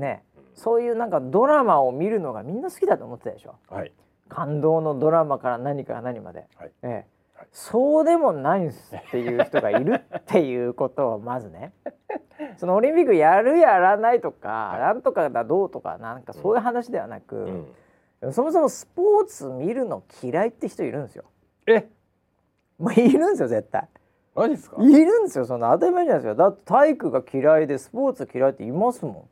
[0.00, 0.24] ね。
[0.54, 3.56] そういうなんかドラマを見るのがみんな好きだと思ってたでしょ。
[3.68, 3.92] はい。
[4.28, 6.72] 感動のドラマから何から何まで、はい。
[6.82, 7.06] ええ。
[7.34, 7.48] はい。
[7.52, 11.72] そうでもないんすっていう人がいるっていうことをまずね。
[12.56, 17.66] そのオリンピックやるやらないとか、なんとかだどうとかなんかそういう話ではなく、
[18.22, 18.32] うん。
[18.32, 21.24] そもそもスポーツ見るの嫌いって人いるんですよ。
[21.66, 21.88] え、
[22.78, 23.88] もういるんですよ絶対。
[24.34, 24.76] マジですか？
[24.80, 29.28] いるんですよその当たり前じゃないですかだって体育が嫌いでスポーツ嫌いっていますもん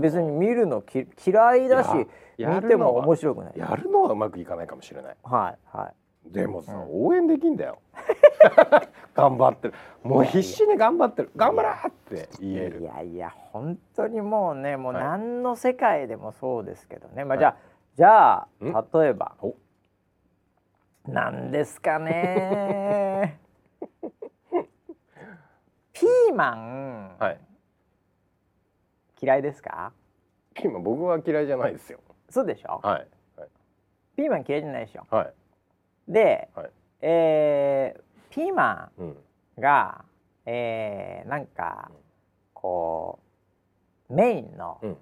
[0.00, 2.06] 別に見るのき嫌いだし
[2.38, 5.16] 見ても面白くないやるのはうまくいかないかもしれない。
[5.22, 5.94] はいはい
[6.32, 7.78] でもさ、うん応援できんだよ。
[9.14, 9.74] 頑張ってる。
[10.02, 11.30] もう必死に頑張ってる。
[11.36, 12.82] 頑張らーって言えいる。
[12.82, 17.56] やいや本当にもうねもうはい何の世界でもそうですけどね、まあはいじゃあ
[17.94, 19.00] じゃあん？
[19.00, 19.54] 例えばお
[21.06, 23.38] 何ですかね
[25.92, 27.40] ピーマン、はい。
[29.20, 29.92] 嫌いですか？
[30.62, 32.00] 今僕は嫌いじゃないですよ。
[32.30, 32.80] そうでしょ？
[32.82, 33.06] はい。
[34.16, 35.06] ピーマン嫌いじゃないでしょ？
[35.10, 35.32] はい。
[36.08, 36.70] で、はい。
[37.02, 38.00] えー
[38.30, 39.08] ピーマうん。
[39.08, 39.16] ン
[39.58, 40.04] が、
[40.44, 41.90] えーなんか
[42.54, 43.18] こ
[44.10, 44.96] うメインのうん。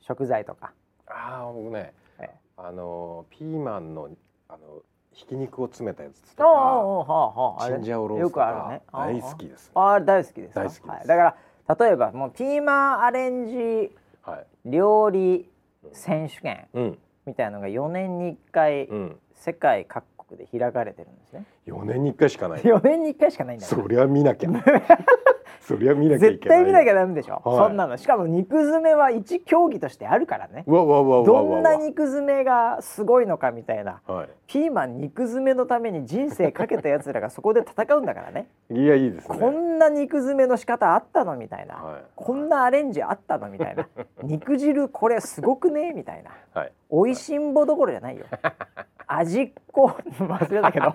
[0.00, 0.72] 食材とか、
[1.08, 4.08] ああ、僕ね、えあのピーマンの
[4.48, 8.82] あのひき肉を詰めたやつとか、チンジャオローよスとかくあるね。
[8.92, 9.72] 大好きですね。
[9.74, 10.60] ああれ大好きですか？
[10.60, 10.88] 大好きです。
[10.88, 11.36] はい、だから
[11.78, 13.90] 例えばもうピーマンアレンジ
[14.22, 14.46] はい。
[14.70, 15.48] 料理
[15.92, 16.98] 選手権うん。
[17.26, 19.16] みたいなのが4年に1回うん。
[19.34, 21.44] 世界各国で開かれてるんですね。
[21.66, 22.62] 四年に一回しかない。
[22.62, 24.50] 4年に1回しかないんだそりゃ見なきゃ。
[25.66, 26.58] そりゃ見なきゃい絶けない。
[26.58, 27.56] 対見なきゃダメでしょ、はい。
[27.56, 27.96] そんなの。
[27.96, 30.62] しかも肉詰めは一競技としてあるからね。
[30.64, 34.00] どんな肉詰めがすごいのかみたいな。
[34.06, 38.48] はピーマン肉詰めのために人生かけたやつらがそこで戦うんだからね。
[38.70, 38.78] い。
[38.78, 39.38] いやいいですね。
[39.38, 42.02] こんな肉詰めの仕方あったのみたいな、はい。
[42.14, 43.88] こんなアレンジあったのみたいな。
[44.22, 46.30] 肉汁これすごくねみたいな。
[46.54, 46.72] はい。
[46.92, 48.26] 美味しんぼどころじゃないよ。
[49.08, 50.94] 味っ子忘れたけど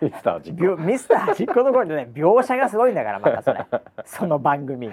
[0.00, 3.66] ミスター実描ミスター味っ子どころじゃない描写がすごいんだからまたそれ。
[4.04, 4.92] その番組。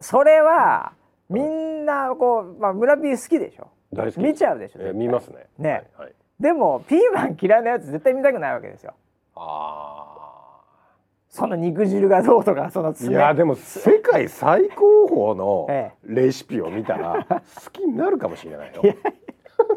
[0.00, 0.92] それは
[1.28, 3.68] みんなこう、まあ、村 P 好きでしょ。
[3.92, 4.20] 大好き。
[4.20, 5.46] 見ちゃうでしょえー見ますね。
[5.58, 5.70] ね。
[5.96, 6.06] はい。
[6.06, 6.14] はい。
[6.40, 8.94] でもピーマン嫌いなやつ絶対見たくないわけですよ。
[9.36, 10.08] あ
[11.28, 12.90] その肉汁がどうとかそのあ。
[12.90, 17.24] い爪やでも世界最高峰のえレシピを見たら
[17.64, 18.82] 好きになるかもしれないよ。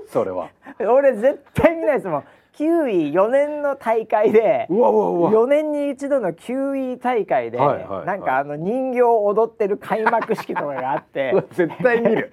[0.08, 0.50] それは。
[0.80, 2.24] 俺絶対見ないですもん
[2.58, 5.32] 9位4年の大会でうわうわうわ。
[5.32, 11.34] 4年に一度の9位大会で、はいはいなんかあの人形を踊ってる開幕式とかがあって。
[11.52, 12.32] 絶対見る。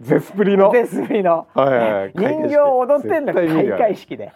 [0.00, 0.70] ゼスプリの。
[0.70, 1.48] ベスリの。
[1.54, 1.92] はいはい。
[1.92, 4.32] はい人形を踊ってんだ開会式で。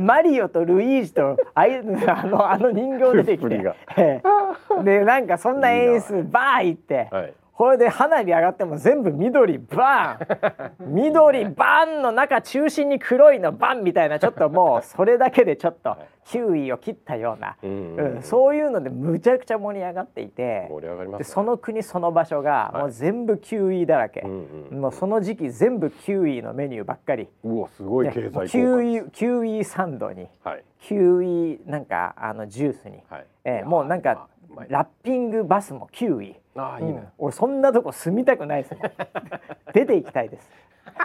[0.00, 1.82] マリオとルイージとあいあ
[2.26, 3.58] のあの人形出てきて。
[4.84, 7.32] でなんかそんな演出バー行って、はい。
[7.58, 10.94] これで花火上がっても全部緑バーン。
[10.94, 20.68] 緑バーンの中中心に黒いのバンみたいなちょっともうそれだけでちょっと9位を切ったような、うんうんそういうのでむちゃくちゃ盛り上がっていて。
[20.70, 21.24] 盛り上がりますね。
[21.24, 22.82] でその国その場所がはい。
[22.82, 24.80] もう全部9位だらけ、うんうん。
[24.80, 27.28] もうその時期全部9位のメニューばっかり。
[27.42, 28.12] うわすごいね。
[28.12, 28.42] 経済効果。
[28.42, 28.56] です。
[28.56, 30.28] 9位9位サンドに。
[30.44, 30.62] はい。
[30.82, 33.26] 9位なんかあのジュースに、はい。
[33.44, 34.28] えーもうなんか
[34.68, 37.08] ラッピングバスも9位ああいいね、うん。
[37.18, 38.82] 俺そんなとこ住みたくないですもん。
[39.72, 40.50] 出て行きたいです。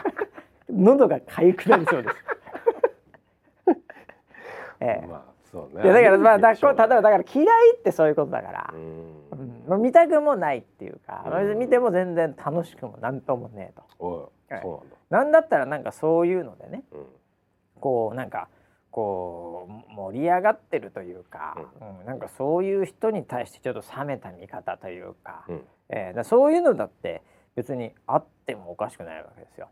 [0.70, 2.16] 喉が痒くなりそうです。
[4.80, 5.08] ええ。
[5.08, 5.84] まあそうね。
[5.84, 8.74] いやだからまあだこう例えばだから嫌いってそういうことだから。
[8.74, 9.82] う、ん。
[9.82, 11.60] 見たくもないっていうか、うん。
[11.60, 13.84] 見ても全然楽しくもなんともねえと。
[14.00, 14.62] おいはい。
[14.64, 14.98] そうなんだ。
[15.10, 16.84] なんだったらなんかそういうのでね。
[16.92, 17.06] うん。
[17.80, 18.48] こうなんか
[18.94, 22.06] こう盛り上がってるというか、うん。
[22.06, 25.62] なんかそういう人に対してちょっと冷めた見方というか,、うん。
[25.90, 27.24] えーだそういうのだって
[27.56, 29.68] 別にあってもおかしくないわけですよ。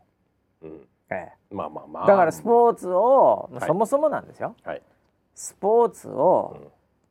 [0.62, 0.88] うん。
[1.10, 2.04] えまあまあまあ。
[2.04, 3.68] ーだからスポーツを、まあはい。
[3.68, 4.56] そもそもなんですよ。
[4.64, 4.82] はい。
[5.36, 6.56] スポーツうを、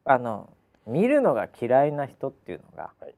[0.05, 0.11] ん。
[0.11, 0.49] あの
[0.85, 3.15] 見るのが嫌いな人っていうのが、はい。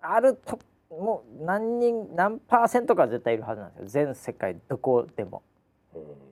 [0.00, 0.58] あると
[0.90, 3.88] もう何人何パーセントか絶対いるはずなんですよ。
[4.06, 5.42] 全世界どこでも。
[5.94, 6.31] うん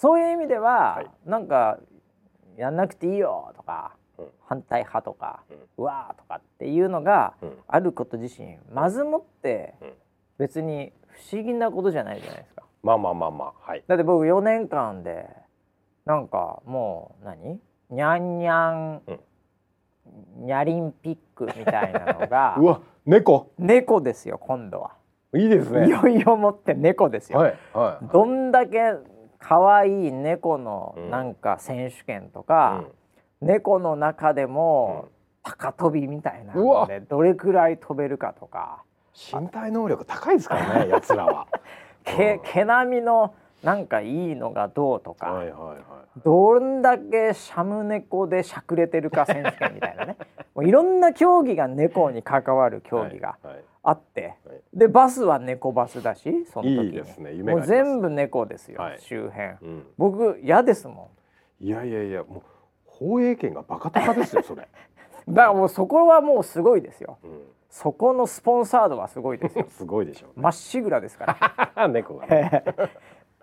[0.00, 1.10] そういう意味では、はい。
[1.26, 1.78] なんか
[2.56, 4.26] やんなくていいよとか、うん。
[4.48, 5.56] 反対派とか、うん。
[5.76, 7.52] うわーとかっていうのがうん。
[7.68, 9.92] あること自身まずもってうん。
[10.38, 12.62] 別に不思議なことじゃないじゃないですか。
[12.82, 13.84] まあまあまあまあはい。
[13.86, 15.28] だって僕4年間で
[16.06, 17.60] なんかもう何？
[17.90, 19.02] にゃんにゃん、
[20.38, 23.50] にゃりんピックみたいなのが うわ猫。
[23.58, 24.92] 猫ですよ今度は。
[25.34, 25.88] いいですね。
[25.88, 27.38] いよいよもって猫ですよ。
[27.38, 28.06] はいはい。
[28.06, 28.94] どんだけ
[29.40, 31.10] 可愛い猫のうん。
[31.10, 32.84] なんか選手権とか、
[33.40, 35.08] 猫の中でも
[35.42, 38.82] 高跳びみたいなのでどれくらい飛べるかとか。
[39.12, 41.46] 身体能力高いですからね 奴らは。
[42.04, 42.40] 毛うん。
[42.44, 45.78] 毛並みのなんかいいのがどうとか、はいはいはい。
[46.24, 50.16] どんだけシャム猫でしゃくれてるか選手権みたいなね。
[50.54, 53.36] もういろんな競技が猫に関わる競技が
[53.82, 54.60] あって、はい。
[54.74, 56.86] でバスは猫バスだしその時に。
[56.86, 57.34] いいですね。
[57.34, 59.00] 夢もう全部猫ですよ、はい。
[59.00, 59.48] 周辺。
[59.62, 59.86] うん。
[59.96, 61.10] 僕嫌ですも
[61.60, 61.64] ん。
[61.64, 62.42] いやいやいやもう
[62.86, 64.68] 放映権がバカ高ですよそれ、
[65.28, 67.18] だからもうそこはもうすごいですよ。
[67.22, 67.26] う
[67.70, 69.64] そこのスポンサードはすごいですよ。
[69.64, 71.38] ん、 すごいでしょまっしぐらですか
[71.76, 71.88] ら。
[71.88, 72.64] 猫がね。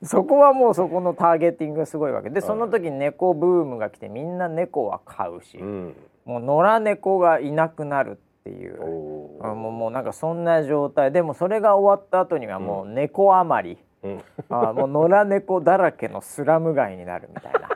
[0.04, 2.30] そこはもうそこのターゲティングがすごいわけ。
[2.30, 2.48] ではい。
[2.48, 5.96] その時に猫ブームが来てみんな猫は飼うし、うん。
[6.26, 8.82] もう野良猫がいなくなるっていう。
[8.82, 11.12] おあもうもうなんかそんな状態。
[11.12, 14.24] でもそれが終わった後にはもう猫余り、うん。
[14.50, 17.70] あもう野良猫だらけのスラム街になるみたいな。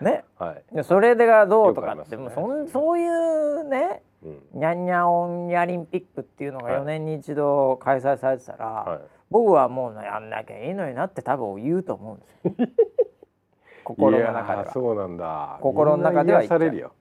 [0.00, 1.92] ね、はい、でそれでがどうとか。
[1.92, 4.60] って、よくありますもうねそんそういうねうん。
[4.60, 6.80] にゃんにゃおんにゃリンピックっていうのがはい。
[6.80, 12.68] 4年に一度開催されてたら、はい、僕はもうやんなきゃいいのになって多分言うと思うんですよ。
[13.84, 14.72] 心の中では。
[14.72, 15.58] そうなんだ。
[15.60, 16.92] 心の中では癒されるよ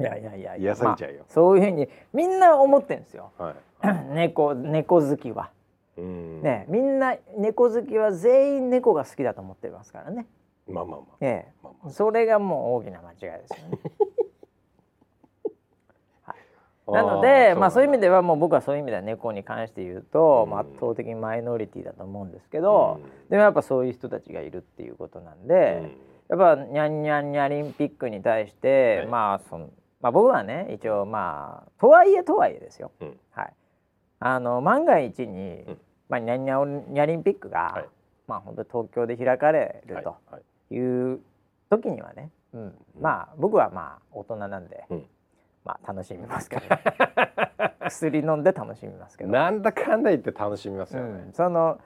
[0.00, 1.18] いやいやいや癒されちゃうよ。
[1.20, 3.30] まあそういうふうにみんな思ってるんですよ。
[3.38, 3.54] はい。
[4.14, 5.50] 猫猫好きは。
[5.96, 6.42] うん。
[6.42, 10.26] ねみんな猫好きは全員猫が好きだと思ってますからね。
[10.68, 11.16] まあまあまあ。
[11.20, 11.52] ええ。
[11.62, 13.78] まあまそれがもう大きな間違いですよね。
[16.26, 16.34] あ
[16.90, 25.82] なのでまあそういう意味でではもう僕はそういう意味では猫に関して言うと、まあ圧倒的にマイノリティだと思うんですけど、でもやっぱそういう人たちがいるっていうことなんで、
[26.28, 29.06] やっぱニャンニャンニャリンピックに対して、はい。
[29.06, 32.92] まあそのまあ僕はね一応まあとはいえとはいえですよ。
[33.00, 33.20] うん。
[33.32, 33.52] はい。
[34.20, 35.78] あの万が一に、うん。
[36.08, 37.88] まあニャンニャンニャリンピックが、はい。
[38.26, 40.04] まあ本当に東京で開かれるはい。
[40.04, 40.38] とは
[40.70, 41.20] いいう
[41.68, 45.06] 時にはね、うん、まあ僕はまあ大人なんで、うん。
[45.64, 46.62] まあ楽しみますけど、
[47.84, 51.24] 薬飲んで楽しみますけど、なんだかんだ言って楽しみますよね。
[51.26, 51.78] うん、その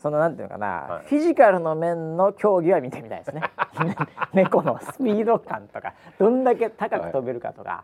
[0.00, 1.06] そのなんていうのかな、はい。
[1.08, 3.42] フィジカルの面の競技は見てみたいですね。
[4.32, 7.82] 猫のスピード感とかどんだけ高く飛べるかとか、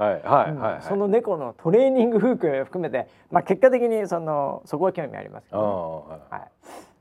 [0.81, 6.41] その猫のトレーニング風景を含めて、まあ、結果的にそのそこは興味ありますけあど、ね、あはい。
[6.41, 6.51] はい、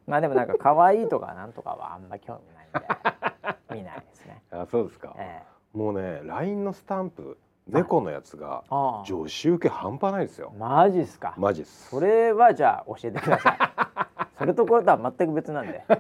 [0.05, 4.41] まあでもなんか可愛いとかなんとかはあんま興味ないんで見ないですね。
[4.51, 5.13] あそうですか。
[5.17, 5.77] ええ。
[5.77, 8.63] もうね LINE のスタンプ猫のやつが
[9.05, 10.51] 女子受け半端ないですよ。
[10.57, 11.33] マジっすか。
[11.37, 11.89] マジっす。
[11.89, 13.57] それはじゃあ教えてください。
[14.45, 15.83] それとこれとは全く別なんで。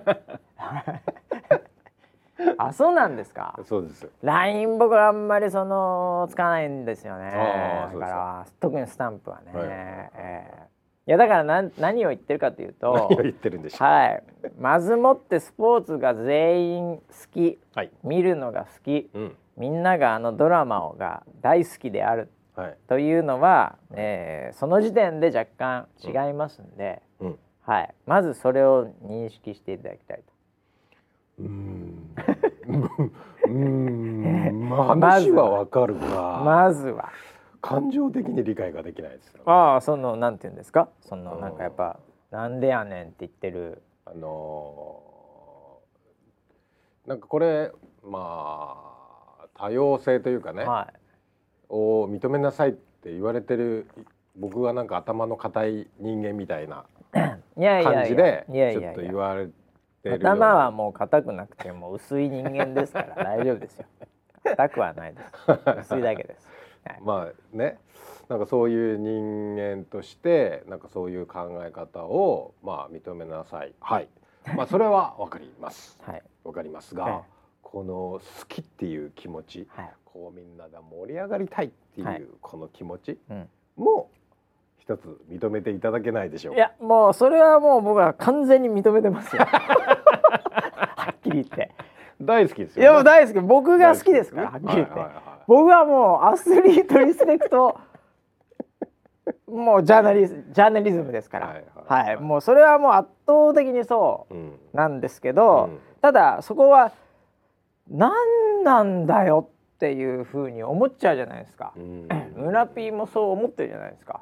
[2.57, 3.57] あ、そうなんですか？
[3.63, 4.09] そうです。
[4.21, 7.31] ライン僕はあんまりその使わないんですよね。
[7.31, 9.51] だから特にスタンプはね。
[9.53, 9.67] はい。
[9.67, 10.65] ええ。
[11.07, 13.87] いやだからなん何を言ってるかというと 何を、言ってるんでしょう。
[13.87, 14.23] はい。
[14.59, 17.91] まずもってスポーツが全員好き、はい。
[18.03, 19.35] 見るのが好き、うん。
[19.57, 22.29] みんながあのドラマをが大好きである。
[22.55, 22.77] はい。
[22.87, 30.23] というのは、えーその時点で若干違いますんで、うんはい、まずそれを認識していただきたいと。
[31.39, 32.09] うーん。
[33.45, 37.09] うーん 話はわかるが、まずは。
[37.61, 39.41] 感情的に理解ができないですよ。
[39.45, 40.89] ああそのなんて言うんですか？
[41.01, 41.41] そのうん。
[41.41, 41.99] なんかやっぱ
[42.29, 43.81] なんでやねんって言ってる。
[44.05, 47.71] あのーなんかこれ
[48.03, 48.77] ま
[49.39, 50.91] あ多様性というかね、は
[51.69, 53.87] を認めなさいって言われてる
[54.35, 56.85] 僕がなんか頭の固い人間みたいな
[57.55, 63.85] 感じでいやいやいやちょっと言われてる頭はもう硬くなくても薄い人間ですから 大丈夫ですよ。
[64.43, 65.31] 硬くはないです。
[65.95, 66.49] 薄いだけです、
[66.85, 67.01] はい。
[67.01, 67.79] まあね
[68.29, 73.73] なんかそういう人間としてなんかそういう考え方をまあ認めなさい。
[73.79, 74.09] はい。
[74.55, 75.99] まあそれはわかります。
[76.03, 76.23] はい。
[76.43, 77.23] わかりますええが
[77.63, 79.93] この好きっていう気持ちはい。
[80.05, 82.21] こうみんなが盛り上がりたいっていはい。
[82.21, 84.09] うこの気持ちうん、も
[84.87, 86.57] 一つ認めていただけないでしょうか？
[86.57, 89.41] いやもうそれはもう僕は完全に認めてますよ。
[89.45, 91.71] はっきり言って。
[92.21, 97.77] 大好きですいやもうよね大好き僕が好きですから、はっきり言って、はいはいはい僕はもうアスリートリスペクト
[99.47, 102.05] もうジャーナリズジャーナリズムですから、ははいいはい。
[102.07, 102.17] はい。
[102.17, 105.79] もうそれはもう圧倒的にそううんなんですけど、うん。
[106.01, 106.91] ただそこは
[107.89, 111.73] 何なんだよっていうふうに思っちゃうじゃないですか。
[111.75, 112.07] うん。
[112.37, 114.21] 村ピーもそう思ってるじゃないですか。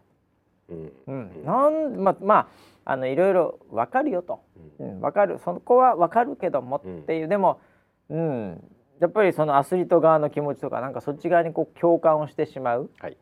[0.70, 0.91] うん。
[1.07, 2.36] うん、なんまま
[2.86, 4.41] ああのいろいろわかるよと、
[4.80, 5.39] うん、わかる。
[5.39, 7.59] そこはわかるけどもっていう、でも、
[8.09, 8.64] うん、
[8.99, 13.18] やっぱりそのアスリート側の気持ちとかなんかそっち側にこう共感をしてしまうはい。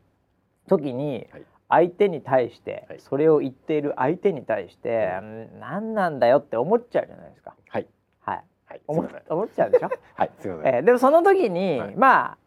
[0.67, 1.43] 時にはい。
[1.69, 2.99] 相手に対して、はい。
[2.99, 7.55] それを言っている相手に対して、うん、何なんだよって思っちゃうじゃないですか。
[7.69, 7.87] はい。
[8.19, 8.81] はい、はい。
[8.87, 9.89] 思思っちゃうでしょ？
[10.15, 10.31] はい。
[10.39, 10.75] すいません。
[10.75, 11.95] えーでもその時に、はい。
[11.95, 12.37] まあ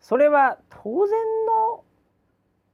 [0.00, 1.84] それは当然の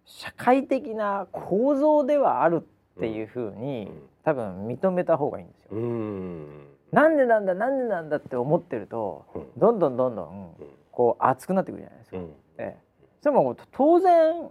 [0.09, 2.63] 社会的な構造ではある
[2.97, 4.03] っていうふうに、うん。
[4.25, 5.69] 多分認めた方がいいんですよ。
[5.73, 6.67] うん。
[6.93, 9.47] なんでなんだなんでなんだって思ってると、うん。
[9.57, 10.67] どんどんどんどんうん。
[10.91, 12.17] こう熱くなってくるじゃないですか。
[12.17, 12.25] うん。
[12.59, 12.79] ええ。
[13.23, 14.49] でも当然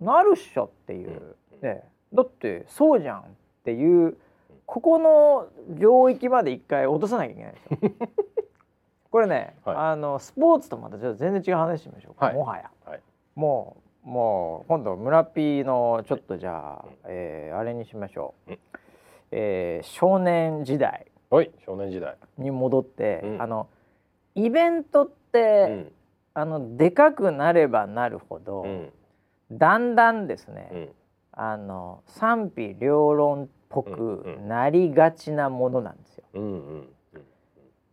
[0.00, 1.36] なるっしょっていう、うん。
[1.62, 1.84] ええ。
[2.14, 3.22] だってそうじゃんっ
[3.64, 4.16] ていう
[4.66, 5.48] ここの
[5.78, 7.90] 領域まで一回落とさなきゃいけないですよ。
[9.10, 9.76] これね、はい。
[9.76, 12.34] あのスポーツとまたちょっと全然違う話しましょうか、はい。
[12.34, 13.00] もはや、はい。
[13.34, 18.58] もうもう今度村ピーのちょっとじゃあ、うんえーあれにしましょう、うん。
[19.30, 21.06] えー少年時代。
[21.30, 22.16] はい少年時代。
[22.38, 23.42] に戻って、うん。
[23.42, 23.68] あの
[24.34, 25.92] イベントっうて、ん。
[26.34, 28.92] あのでかくなればなるほど、うん。
[29.52, 30.88] だんだんですね、うん。
[31.32, 34.48] あの賛否両論っぽうんくうん。
[34.48, 36.24] なりがちなものなんですよ。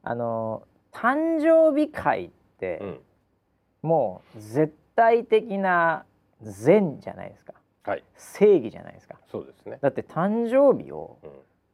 [0.01, 2.29] あの誕生日会っ
[2.59, 2.99] て、うん。
[3.83, 6.05] もう絶対的な
[6.41, 7.53] 善じゃないですか。
[7.85, 8.03] はい。
[8.15, 9.15] 正義じゃないですか。
[9.31, 9.79] そうですね。
[9.81, 11.29] だって誕生日をうん。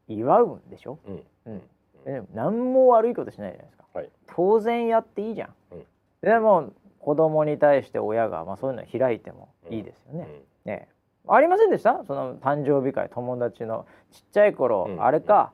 [0.07, 1.11] 祝うんでしょ、う
[1.49, 1.61] ん。
[2.05, 3.85] うん、何も悪いことしないじゃないですか。
[3.95, 4.09] はい。
[4.27, 5.85] 当然やっていいじゃん、うん。
[6.21, 10.27] でも子供に対して親が、まあ、そういうの開いてもいいですよね、
[10.63, 10.87] ね。
[11.27, 12.03] ありませんでした？
[12.05, 15.03] その誕生日会友達のちっちゃい頃、うん。
[15.03, 15.53] あれか、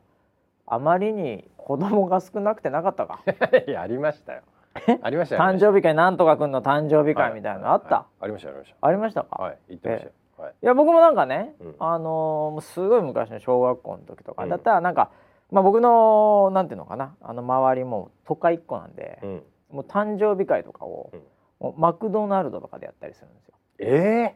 [0.65, 3.22] あまりに子供が少なくてなかったか。
[3.26, 3.32] う
[3.67, 4.41] んいやありましたよ
[5.01, 8.05] ありましたよ誕生日会なんとかくんの誕生日会みたいなのあった、はい。
[8.22, 9.57] ありましたありましありましたか、たはい。
[9.69, 10.13] 言ってましたよ。
[10.38, 10.53] はい。
[10.61, 11.76] いや僕もなんかね、うん。
[11.80, 14.49] あのすごい昔の小学校の時とかうん。
[14.49, 15.11] だったらなんか、
[15.51, 17.15] まあ僕のなんていうのかな？
[17.22, 19.43] あの周りも都会っ子なんで、うん。
[19.72, 21.22] もう誕生日会とかを、うん。
[21.59, 23.55] もうマクドナルドとかでやったりするんですよ。
[23.80, 24.36] え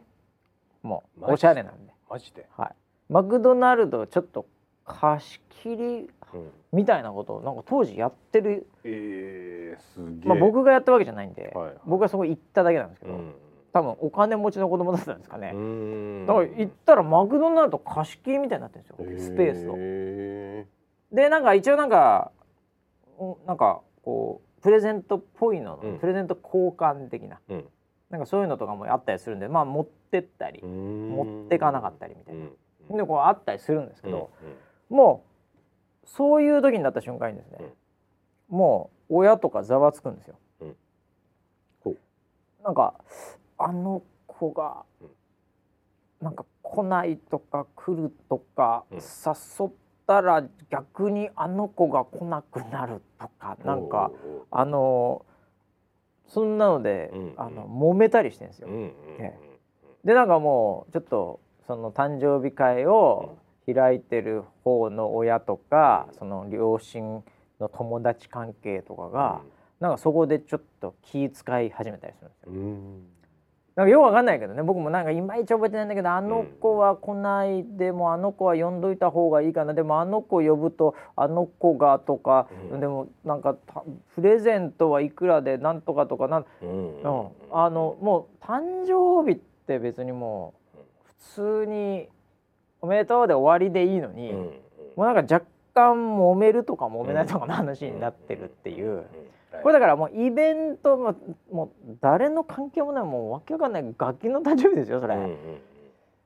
[0.82, 2.46] もうおしゃれなんで、マジで？
[2.56, 2.74] はい、
[3.08, 4.46] マクドナルドちょっと
[4.86, 6.50] 貸し切りうん。
[6.72, 10.28] みたいなことをなんか当時やってる、ええすげえ。
[10.28, 13.34] まあ、僕がやったわけじゃないんで、はい僕はそこ行っただけなんですけど、うん。
[13.72, 16.26] 多分お金持ちの子供だったんですかね、うん。
[16.26, 19.74] だから行ったらマクドナルド貸し切りみたいになってるんですよ、スペースを。
[19.76, 20.66] え
[21.12, 22.32] でなんか一応なんか
[23.18, 25.98] うんなんかこうプレゼントっぽいの、うん。
[25.98, 27.38] プレゼント交換的な。
[27.48, 27.64] うん。
[28.10, 32.46] なんかそういうのとかもあったりするんでまあ持ってったり、持持ってかなかったりみたいな、
[32.90, 32.96] うん。
[32.96, 34.30] でこうあったりするんですけうんど、
[34.88, 35.24] も
[36.04, 37.58] うそういう時になった瞬間にですね、
[38.48, 40.36] もう親とかざわつくんですよ。
[40.60, 40.76] うん。
[42.64, 42.94] なんか
[43.58, 45.08] あの子がうん。
[46.20, 48.98] なんか来ないとか来るとか、うん。
[48.98, 49.70] 誘っ
[50.06, 54.10] たら逆にあの子が来なくなるとかなんか
[54.50, 55.24] あの
[56.28, 58.68] そんなので、うんあの揉めたりしてるんですよ。
[58.68, 58.92] うんう
[60.04, 63.36] でなんかもうちょっとその誕生日会を
[63.72, 67.22] 開いてる方の親とか、その両親
[67.60, 69.40] の友達関係とかが、
[69.80, 72.52] なんかそこでちょっと気遣い始めたりするんですよ。
[72.52, 73.06] うん。
[73.74, 79.74] なんかよくわかんないけどね僕もなんかいまいち覚えてないんだけどあの子は来ないでもあの子は呼んどいた方がいいかな。
[79.74, 82.80] でもあの子呼ぶとあの子がとか、うん。
[82.80, 87.02] でもなんかたプレゼントはいくらでなんとかとかなん、うん。
[87.02, 87.28] うん。
[87.50, 92.08] あのもう誕生日って別にもう普通に
[92.86, 94.50] 「おめでとう」で終わりでいいのに、うん
[94.96, 99.04] もうなんか若干揉めるとか揉めないとかの話になってるっていう、
[99.62, 101.14] これだからもうイベントも
[101.52, 105.16] もう誰の関係もないもうわけわかんない楽器の誕生日ですよそれ、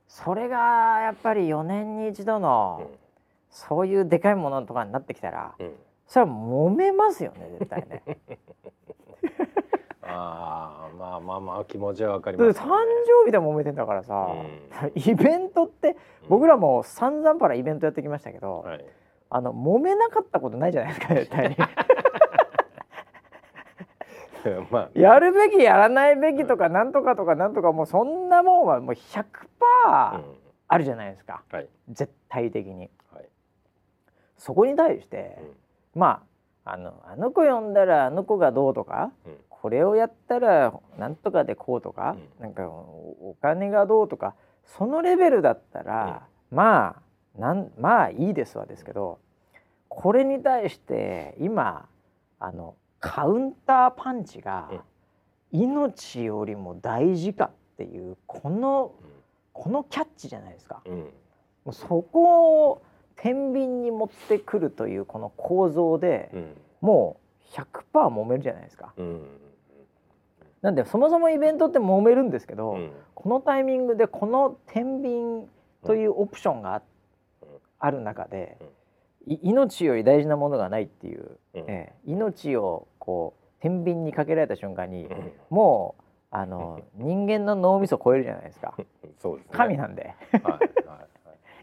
[0.07, 2.89] それがやっぱり4年に一度の、
[3.49, 5.53] そういうでかいものとかになってきたら、
[6.07, 8.03] それは揉めますよね絶対ね。
[10.11, 12.67] ああまあまあまあ気持ちはわかります、ね、誕
[13.21, 14.27] 生日で揉めてんだからさ、
[14.85, 15.95] うん、イベントって
[16.29, 18.85] 僕らも散々パライベントやってきましたけど、はい、
[19.29, 21.55] あの揉めなかったことないじゃないですか 絶対に。
[24.71, 29.23] まあ、やるべきやらないべきとかなんとかとかなんとかもうそんなもんはもう100%
[30.67, 33.25] あるじゃないですか、うんはい、絶対的に、はい、
[34.37, 35.37] そこに対して、
[35.93, 36.23] うん、ま
[36.65, 44.33] ああのあの子呼んだらあの子がどうとか、うん、これをやったらなんとかでこうとか、うん、なんかお金がどうとか
[44.65, 46.95] そのレベルだったら、うん、ま
[47.37, 49.19] あなんまあいいですわですけど
[49.87, 51.85] これに対して今
[52.39, 54.71] あのカウンターパンチが
[55.51, 58.93] 命よりも大事かっていうこの、
[59.53, 60.81] このキャッチじゃないですか。
[61.65, 62.81] もうそこを
[63.15, 66.31] 天秤に持ってくるというこの構造で、
[66.79, 67.17] も
[67.51, 68.93] う100%揉めるじゃないですか。
[68.97, 69.40] うん
[70.61, 75.47] なんでそもそもイベントって揉めるんですけど、うん、このタイミングでこの天秤
[75.85, 76.81] というオプションが
[77.79, 78.57] ある中で、
[79.27, 85.07] うん、命より大事なものがないっていう、えー、命をこう天秤にかけられた瞬間に、
[85.49, 88.75] もうあの 人間の脳みそ超えるじゃないですか。
[89.19, 90.59] そうです、ね、神なんで、はいは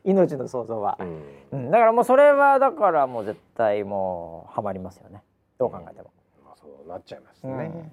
[0.04, 0.98] い、 命の想像は、
[1.50, 1.70] うん。
[1.70, 5.22] だからもうそれはだからもう絶対もうハマりますよね。
[5.58, 6.10] どう考えても、
[6.44, 7.90] まあ、そうなっちゃいますね、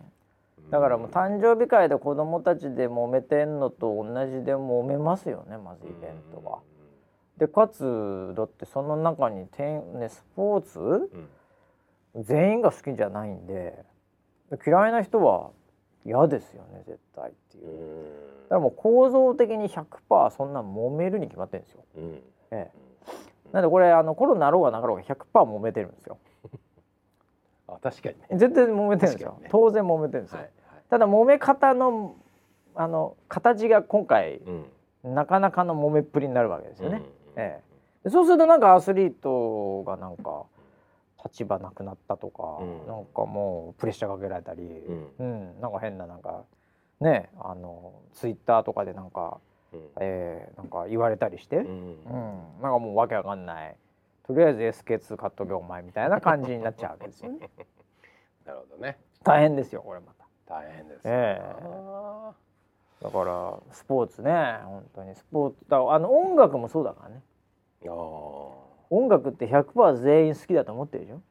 [0.72, 6.59] だからもう誕生日会で子供たちで揉めてんのと同じで揉めますよねまずイベントは。
[7.38, 10.80] でかつだってその中にてん、ね、スポーツ、
[12.13, 13.84] うん、全員が好きじゃないんで
[14.66, 15.51] 嫌いな人は
[16.05, 18.26] 嫌ですよね絶対っていう。
[18.43, 21.84] だからもう構造的に100%そんな揉めるに決まってるんですよ。
[21.97, 22.72] うん、ええ、
[23.51, 26.20] なんでこれあのコロナなろうがなかろうが100%揉めてるんですよ。
[27.68, 28.28] あ確かにね。
[28.38, 30.55] 絶対揉めてるんですよ、ね、当然揉めてるんですよ、はいはい、
[30.90, 32.16] ただ揉め方の
[32.76, 34.42] あの形が今回、
[35.04, 37.04] うん、なかなかの揉めっぷりになるわけですよね、
[37.38, 37.62] うん、え
[38.06, 40.44] え、そうするとなんかアスリートがなんか
[41.24, 45.24] 立場なくなったとか、うん、なんかもうプレッシャーかけられたり、うん、う
[45.58, 46.44] ん、なんか変ななんか
[47.02, 49.40] ねあのツイッターとかでなんか、
[49.74, 53.76] うん、えー、なんか言われたりして、うん、うん、なんかもうわけわかんない。
[54.28, 57.50] とりあえず SK2 買っとけお前みたいな感じになっちゃうわけですよね。
[58.46, 58.98] なるほどね。
[59.24, 60.14] 大変ですよこれまた。
[60.48, 64.32] 大変です、えー、だからスポーツね
[64.66, 67.22] 本当にスポーツだあの音楽もそうだからね。
[67.88, 67.89] あ
[68.89, 71.22] 音楽って100%全員好きだと思ってるでしょ？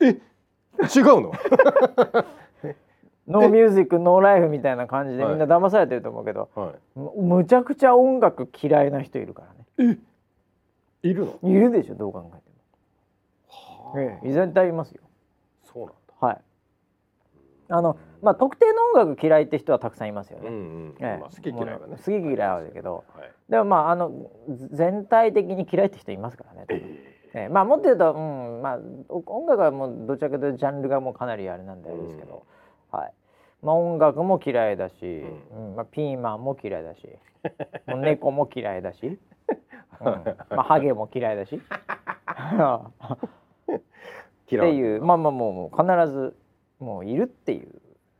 [0.00, 1.32] え違うの？
[3.26, 9.42] ノーミュージックノーライフみたいな感じでみんな騙されてると思うけど、はい、むちゃくちゃ音楽嫌いな人いるか
[9.78, 9.98] らね。
[11.02, 11.50] えいるの？
[11.50, 12.40] いるでしょどう考えても。
[13.48, 15.00] はあ、ええ、全体いますよ。
[15.64, 16.26] そうなんだ。
[16.26, 16.40] はい。
[17.74, 20.48] あのまあ特定の音楽嫌いって人はたくさんいますよね。
[20.48, 20.94] うんうん。
[21.00, 21.18] ええ。
[21.20, 21.96] まあ、好き嫌いはね。
[21.96, 24.30] 好き嫌いはだけど、はい、でもまああの
[24.72, 26.66] 全体的に嫌いって人いますからね。
[26.68, 26.82] え
[27.34, 27.40] え。
[27.46, 32.46] えまあもっと言うと、うんまあ音楽はもうどちらかというとジャンルがもうかなりあれなんであれですけど、
[32.92, 33.12] うん、はい。
[33.62, 35.06] まあ音楽も嫌いだし、う
[35.56, 37.08] ん、うん、まあピーマンも嫌いだし、
[37.88, 39.18] もう猫も嫌いだし。
[40.00, 41.60] うん、まあハゲも嫌いだし。
[44.46, 45.02] っていう。
[45.02, 46.36] まあまあもう必ず
[46.78, 47.70] もういるっていう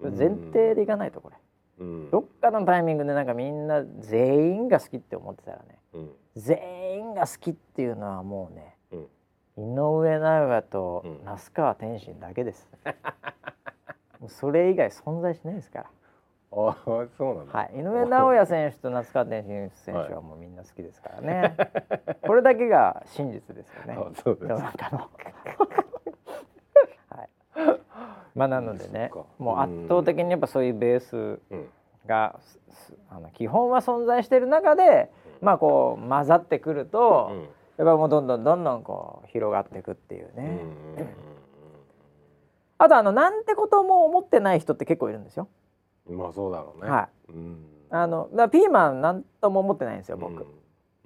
[0.01, 1.37] 前提でいかないとこれ、
[1.79, 8.77] うん、どっかのタイミングでなんかみんな全員が好きって思ってたらね、うん、全員が好きっていうのはもうね、
[9.57, 12.69] うん、井上尚弥と那須川天心だけです、
[14.23, 15.91] うそれ以外存在しないですから。
[16.57, 16.77] あ
[17.19, 21.57] そうなんはい、井上尚弥選手と那須川天心選手はもうみんな好きですからね。
[22.23, 23.97] これだけが真実ですよね。
[24.23, 24.63] そうです。
[28.35, 31.41] まあなのでね、もう圧倒的にやっぱそういうベース
[32.07, 32.39] が、
[33.11, 35.11] うん、あの基本は存在している中で、
[35.41, 40.61] まあこう混ざってくると、うん、やっぱもうどんどんどんどんこう広がっていくっていうね。
[42.77, 45.49] あとあのなんてことも思ってない人って結構いるんですよ。
[46.11, 46.91] まあそうだろうね。
[46.91, 47.33] はい。
[47.33, 50.33] うん、あのだピーマンなんとも思ってないんですよ僕。
[50.33, 50.47] うん、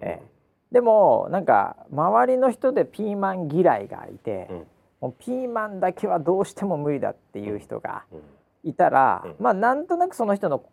[0.01, 0.39] ええ。
[0.73, 4.67] でもなんか周りの人でピーマン嫌いがいて、うん、
[5.01, 8.05] もうピーマンだけはどうしても無理だっていう人が
[8.65, 10.65] いたら、まあなんとなくその人の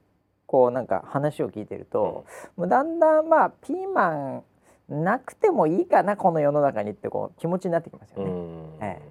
[0.48, 4.44] こうなんか話を聞いてると、もうだんだんまあピーマン
[4.90, 8.32] なくてもいいかなこの世の中にってこう気持ちになってきますよね。
[8.32, 9.02] うんえ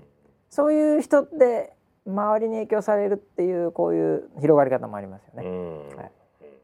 [0.50, 1.72] そういう人って
[2.06, 5.48] 周りに影響されるっていうこういう広がり方もありますよね。
[5.48, 6.10] うんはい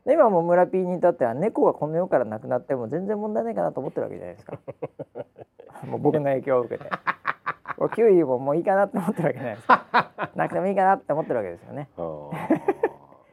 [0.07, 4.59] で今も村 P に至っては猫がこの世からなくなっても全然問題ないかなと思ってるわけじゃないですか。
[5.85, 6.91] もう僕の影響を受けて。
[7.77, 10.31] これキウイももういいかなって思ってるわけじゃないですか。
[10.35, 11.89] なくてもいいかなって思ってるわけですよね。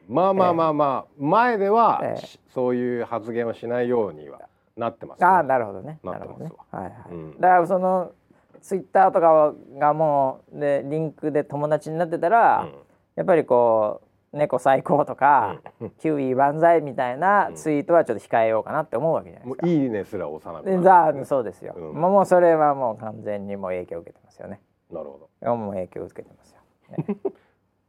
[0.08, 4.40] まあまあまあまあ前では ええしそういう発言をしないようには
[4.76, 5.26] なってますね。
[5.26, 5.98] ああなるほどね。
[6.02, 6.52] ななるほどね。
[6.70, 6.92] はいはい。
[7.10, 8.12] うんだからその
[8.60, 12.74] ツイッターとかがもうでリンクで友達になってたら、うん
[13.16, 14.00] やっぱりこ
[14.32, 19.66] う猫最高とか、うんキウイ万歳みたいなツイートはちょっと控えようかなって思うわけじゃないですか。
[19.66, 24.60] もういいねすら押さなくなるでざあそうですよ、もうそれはもう完全にもう影響を受けてますよね。
[24.90, 26.60] なるほもう影響を受けてますよ。
[26.96, 27.16] ね。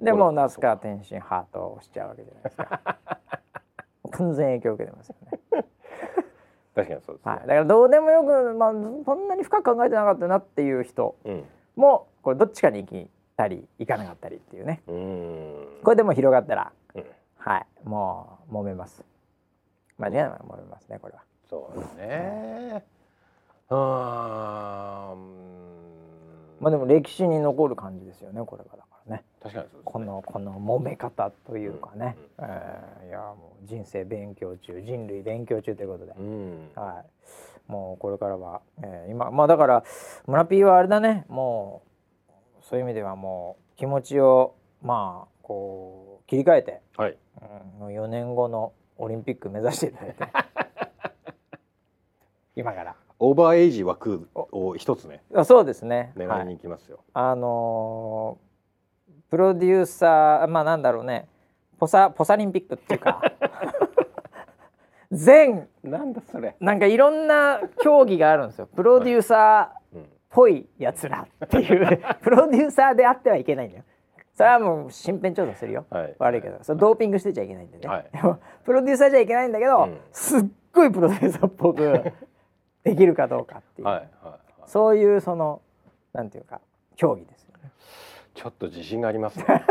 [0.02, 2.98] でもう那須川天心ハートを押しちゃうわけじゃないですか。
[4.12, 5.40] 完全影響を受けてますよね。
[5.52, 5.64] ど
[6.82, 11.46] 確かにそうですね、はい、だからどうでもよく、まあ、そんなに深く考えてなかったなっていう人うん。
[11.76, 14.82] もこれどっちかに行きたり行かなかったりっていうね。
[14.88, 17.06] うこれでも広がったらうん。
[17.38, 17.68] はい。
[17.84, 19.04] もう揉めます。
[19.98, 21.24] 間違いない揉めますねこれは。
[21.50, 22.84] そうですね
[23.70, 25.59] うん
[26.60, 29.24] まあでも歴史に残る感じですよねこれがだからね。
[29.42, 29.82] 確かにそうですね。
[29.86, 32.46] このこの揉め方というかね、うん。
[32.46, 36.70] えーいやもう人生勉強中人類勉強中ということで、うん。
[36.76, 37.04] は
[37.68, 39.84] い、もうこれからは、えー今まあだから
[40.28, 41.26] 村 P はあれだね。
[41.30, 41.82] も
[42.62, 47.18] うそういう意味ではもう気持ちをまあこう切り替えて、はい。
[47.42, 50.28] うん、もう4年後のオリンピック目指していただいて。
[52.56, 56.14] 今からオーバーエイジ枠を一つねあそうですね。
[56.16, 58.50] 狙いはいに行きますよ、あのー
[59.30, 61.28] プロデューサーまあなんだろうね。
[61.80, 63.22] ポサポサリンピックっていうか。
[65.12, 68.68] 全なんだそれ、なんかいろんな競技があるんですよ。
[68.68, 72.00] プロデューサーっうん、ぽいやつらっていう。
[72.22, 73.84] プロデューサーであってはいけないんだよ。
[74.34, 75.86] それはもう身辺調査するよ。
[75.90, 76.16] はい。
[76.20, 76.58] 悪いけど。
[76.64, 78.06] それドーピングしてちゃいけないんでね、はい。
[78.64, 80.00] プロデューサーじゃいけないんだけど、うん。
[80.12, 82.12] すっごいプロデューサーっぽく
[82.84, 84.40] できるかどうかっていう、はいはいはい。
[84.66, 85.62] そういうその
[86.14, 86.62] なんていうか
[86.96, 87.72] 競技ですよね。
[88.36, 89.46] ちょっと自信がありますね。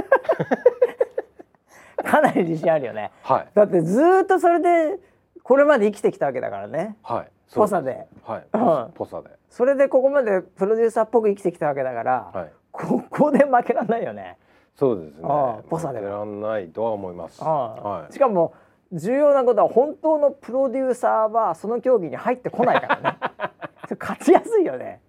[2.04, 3.10] かなり自信あるよね。
[3.22, 3.48] はい。
[3.54, 4.98] だってずーっとそれで
[5.42, 6.96] これまで生きてきたわけだからね。
[7.02, 7.30] はい。
[7.54, 8.06] ポサで。
[8.24, 8.46] はい。
[8.52, 8.58] う
[8.90, 8.92] ん。
[8.92, 9.30] ポサで。
[9.50, 12.52] それでここまでプロデューサーっぽく生きてきたわけだから、はい。
[12.70, 14.36] ここで負けらんないよね。
[14.76, 15.20] そうですね。
[15.24, 17.42] ああポサで負けらんないとは思います。
[17.42, 18.12] はい。
[18.12, 18.54] しかも
[18.92, 23.18] 重要なことは本当のプロデューサーはその競技に入ってこないからね。
[23.98, 25.00] 勝ちやすいよね。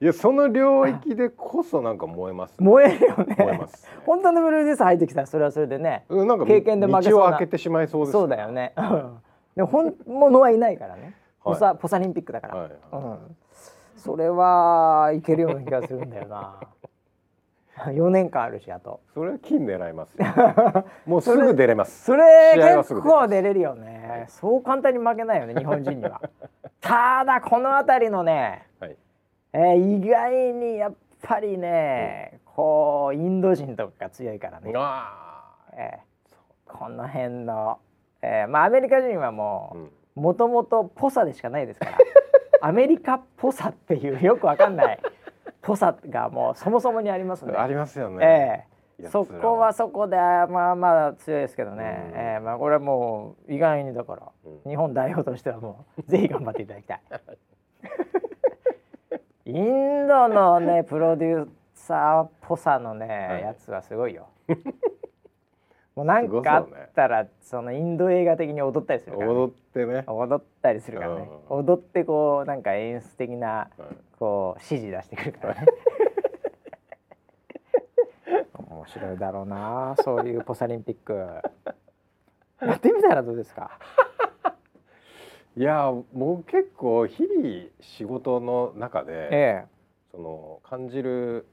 [0.00, 3.36] いやその領域でこそなんか燃えます燃えるよね。
[3.38, 6.04] 燃えます本当のプロデューサー入ってきたらそれはそれでね。
[6.08, 8.72] うんなんか経験で負けそうな道を開けてしまいそうですそうだよね。
[8.76, 9.18] うん
[9.56, 11.02] でも本物はいないからね。
[11.02, 11.14] はい
[11.44, 12.54] ポサポサリンピックだから。
[12.54, 13.36] はいうん。
[13.96, 16.58] それはいけるような気がするんだよな。
[17.90, 19.00] 4年間あるしあと。
[19.14, 20.26] それは金狙いますよ
[21.06, 22.22] もうすぐ出れますそれ
[22.56, 24.24] 結構出れるよね。
[24.28, 26.20] そう簡単に負けないよね日本人には。
[26.80, 28.96] ただこの辺りのね、はい
[29.52, 34.72] えー意外にやっぱりね、こうインド人とかが強いからね。
[34.76, 36.14] あえー
[36.66, 37.78] この辺の、
[38.20, 41.98] えーまあアメリカ人はあもうんうもともとポサでしかないですから。
[42.60, 44.98] アメリカっぽさっていうよくわかんない
[45.64, 47.54] ポサがもうそもそもにありますね。
[47.56, 48.66] ありますよね。
[48.98, 49.04] ええ。
[49.04, 49.72] やつらそこは。
[49.72, 52.18] そこでまあまあ強いですけどね、うん。
[52.18, 52.40] ええ。
[52.40, 54.70] まあこれはもう意外にだから、うん。
[54.70, 57.00] 日本代表としてはもうぜひ頑張っていただきたい。
[59.46, 63.42] インドのねプロデューサーっぽさのね、はい。
[63.42, 64.28] やつはすごいよ
[65.94, 70.04] もうなんかあったらそのインド映画的に踊ったりするからね、踊ってね。
[70.08, 73.96] 踊ったりするからね、う踊ってこうなんか演出的なはい。
[74.18, 75.66] こう指示出してくるからね。
[78.54, 81.12] 面白いだろうな、そういうポサリンピック。
[82.60, 83.78] やってみたらどうですか？
[85.56, 89.66] いや僕結構日々仕事の中で、ええ、
[90.10, 91.46] その感じる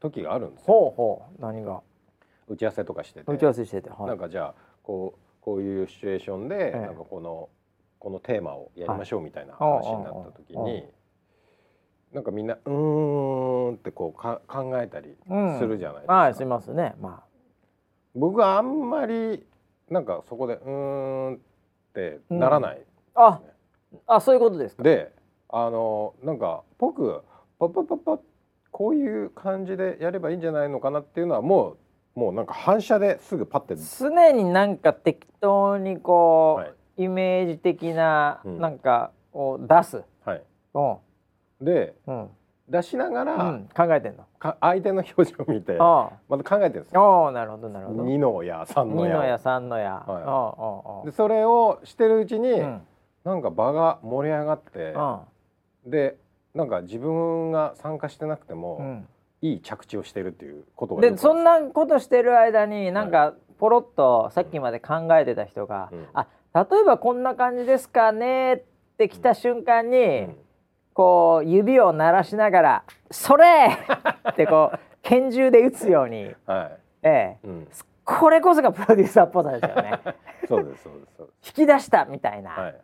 [0.00, 0.66] 時があるんですよ。
[0.66, 1.80] ほうほう、何が？
[2.48, 4.06] 打ち合わせとかしてて打ち合わせしてて、はい。
[4.06, 7.48] なんかじゃあこうこういうシチュエーションで、ええなんかこの
[7.98, 10.84] このテーマをやりましょうみたいなはい話になった時うんうんうんに、
[12.12, 16.14] なんかみんなうーんってこうか考えたりうんするじゃないですか。
[16.14, 16.94] はい、しますね。
[17.00, 17.22] ま
[18.14, 19.46] 僕はあんまり
[19.88, 21.38] なんかそこでうーんっ
[21.94, 22.82] てならない。
[23.14, 23.40] あ、
[24.06, 24.82] あ、あ、そういうことですか？
[24.82, 25.12] で
[25.48, 27.22] あのなんか僕
[27.58, 28.18] パッパッパッパッ
[28.70, 31.78] こういう感じでやればいいんじゃないのかなっていうのはもう
[32.18, 33.76] もうなんか反射ですぐパッて。
[33.76, 37.04] 常になんか適当にこう、はい。
[37.04, 38.58] イメージ的な、うん。
[38.58, 40.02] なんかを出す。
[40.24, 40.42] はい。
[40.74, 40.96] うん。
[41.64, 42.28] でうん、
[42.68, 44.24] 出しながら、うん、考えてんの。
[44.40, 47.02] か相手の表情を見てあまた考えてるんですよ。
[47.02, 48.04] あああなるほどなるほど。
[48.04, 51.06] 2のや3のや二のや三のや、はい。
[51.06, 52.82] でそれをしてるうちに、うん。
[53.22, 55.22] なんか場が盛り上がって、あ。
[55.86, 56.16] で
[56.54, 59.08] なんか自分が参加してなくても、うん
[59.40, 66.06] いい着地をしてるっていうことがでそんなことしてる間になんかポロッとさっきまで考えてた人が「うん。
[66.14, 68.62] あ例えばこんな感じですかね」っ
[68.96, 70.36] て来た瞬間に、うん。
[70.98, 73.68] こう指を鳴らしながら「それ!
[74.28, 77.68] 」ってこう拳銃で撃つように、はい、ええ、うん、
[78.04, 79.92] これこそがプロデューサーっぽさですよね。
[80.48, 82.76] そうですそうですそうで引き出したみたいな、すはいはい。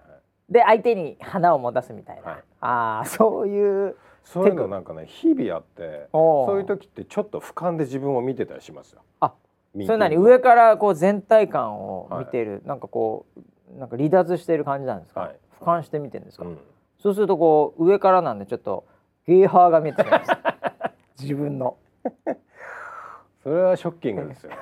[0.49, 2.43] で相手に花を持たすみたいな、はい。
[2.61, 9.03] ああそういうそういうのなんかね日々あってそういう時ってちょっと俯瞰で自分を見てたりしますよ。
[9.20, 9.33] あ
[9.75, 10.16] それティング何？
[10.16, 15.37] 上からこう全体感を見てる、なんかこうなんか離脱してる感じなんですか、はい。
[15.61, 16.59] 俯瞰して見てるんですか、うん。
[16.99, 18.85] そうするとこう上からなんでちょっと
[19.27, 20.31] ゲーハーが見えてきます。
[21.20, 21.77] 自分の。
[23.43, 24.53] それはショッキングですよ。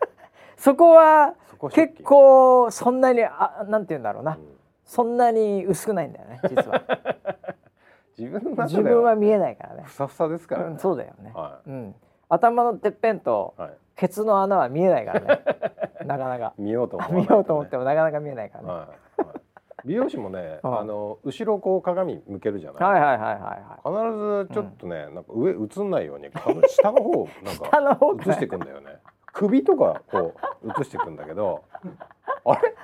[0.58, 1.34] そこは
[1.72, 4.56] 結構そんなにあなんて言うんだろうな、うん。
[4.84, 6.82] そんなに薄くないんだよね実は
[8.18, 9.82] 自分の中自分は見えないからね。
[9.84, 10.68] ふさふさですからね。
[10.72, 11.94] うん、そうだよね、はうん、
[12.28, 13.72] 頭のてっぺんといはい。
[13.96, 15.40] ケツの穴は見えないからね。
[16.06, 16.54] なかなか。
[16.58, 18.88] 見ようと思わない見ようと思ってももなかなか見えないからね、はいはい
[19.84, 20.78] 美容師もね うん。
[20.80, 22.82] あの後ろこう鏡向けるじゃない。
[22.82, 24.08] はいはいはいはいはい。
[24.08, 27.98] 必ずちょっとね、なんか上映んないようにか下の方なん下か
[28.28, 28.98] 映していくんだよね。
[29.32, 31.62] 首とかこう映していくんだけど
[32.44, 32.74] あれ？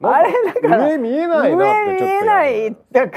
[0.00, 3.10] あれだから上見えないなってちょっと上見えないだ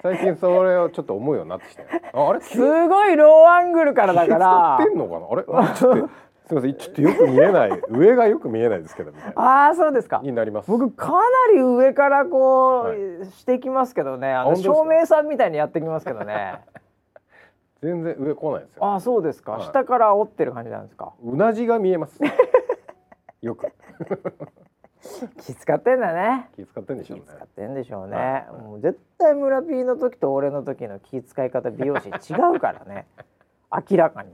[0.00, 2.40] 最近それをちょっと思うようになってきてああれ？
[2.40, 5.26] すごいローアングルからだか使らってんのかな？
[5.60, 5.74] あれ？
[5.74, 6.10] ちょっと
[6.46, 6.74] すみません。
[6.76, 9.42] ちょっとよく見えない上がよく見えないですけどみたいな。
[9.42, 10.20] ああそうですか。
[10.22, 10.70] になります。
[10.70, 11.20] 僕かな
[11.52, 13.30] り上からこう、はい。
[13.32, 14.32] してきますけどね。
[14.32, 16.60] あの照明さんみたいにやってきますけどね。
[17.82, 18.84] 全然上来ないですよ。
[18.84, 19.62] ああそうですか、はい。
[19.64, 21.12] 下から折ってる感じなんですか？
[21.22, 22.18] うなじが見えます。
[23.42, 23.66] よく
[25.44, 26.48] 気使ってんだね。
[26.56, 27.24] 気使ってんでしょうね。
[27.24, 28.62] 気使ってんでしょうね、はい。
[28.62, 33.06] もう絶対村 P の時と俺の時の気使い方美容師違うからね。
[33.90, 34.30] 明らかに。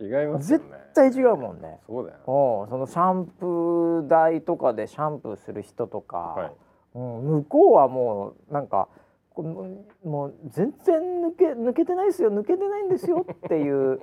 [0.00, 1.80] 違いますよ絶ね対違うもんね。
[1.86, 6.52] そうだよおうそのシャンプー台とかでシャンプーする人とか、はい。
[6.94, 8.88] うん、向こうはもうなんか
[9.30, 12.30] このもう全然抜け抜けてないですよ。
[12.30, 14.00] 抜けてないんですよっていう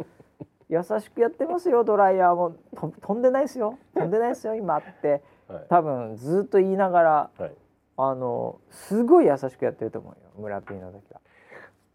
[0.70, 2.55] 優しくやってますよドライヤーも。
[2.76, 3.78] と飛んでないですよ。
[3.95, 4.78] 飛んでないですよ今。
[4.78, 5.24] って。
[5.47, 5.65] はい。
[5.67, 7.51] 多分ずっと言いながらはい。
[7.97, 11.20] あのすごい優しくやってると思うよ村 P の時は。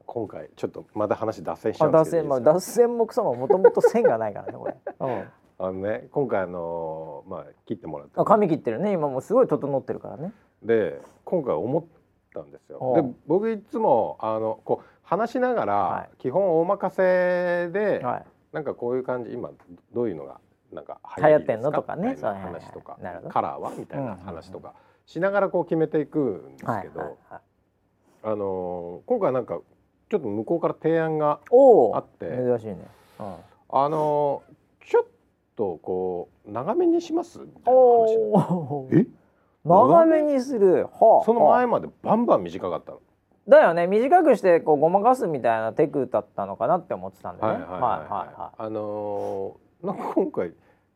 [0.04, 4.76] 今回ちょっとまた話脱線しちゃうんですけど線まあ脱線もクソももともと線がないからねこれ。
[5.00, 5.24] うん。
[5.56, 8.92] あのね今回あのまあ切ってもらってあ髪切ってるね。
[8.92, 10.32] 今もうすごい整ってるからね。
[10.64, 11.84] で今回思っ
[12.34, 12.92] たんですよ。
[12.96, 18.24] で僕いつもあのこう話しながら、は基本大任せで、はい。
[18.54, 19.50] なんかこういう感じ今
[19.92, 20.40] どういうのが
[20.72, 22.98] なんか流行ってんのとかねそうはいはいはい話とか
[23.28, 23.72] カラーは？
[23.76, 24.74] みたいな話とか
[25.04, 27.18] しながらこう決めていくんですはいけど。
[28.26, 29.60] あの今回なんか
[30.08, 31.40] ちょっと向こうから提案が。
[31.94, 32.78] あって珍しいね。
[33.20, 33.34] うん。
[33.68, 34.42] あの
[34.86, 35.06] ちょっ
[35.56, 37.40] とこう長めにします？
[37.40, 38.88] みたいな話。
[38.92, 39.06] え？
[39.64, 40.22] 長め？
[40.22, 40.84] にする。
[40.84, 41.24] はあ。
[41.26, 43.00] その前はまでバンバン短かったの。
[43.46, 43.86] あだよね。
[43.86, 47.64] 短くしてこうごまかすみたいなテクだったのかなって思ってたんだよね。
[47.64, 50.52] はいはあのーなんか今回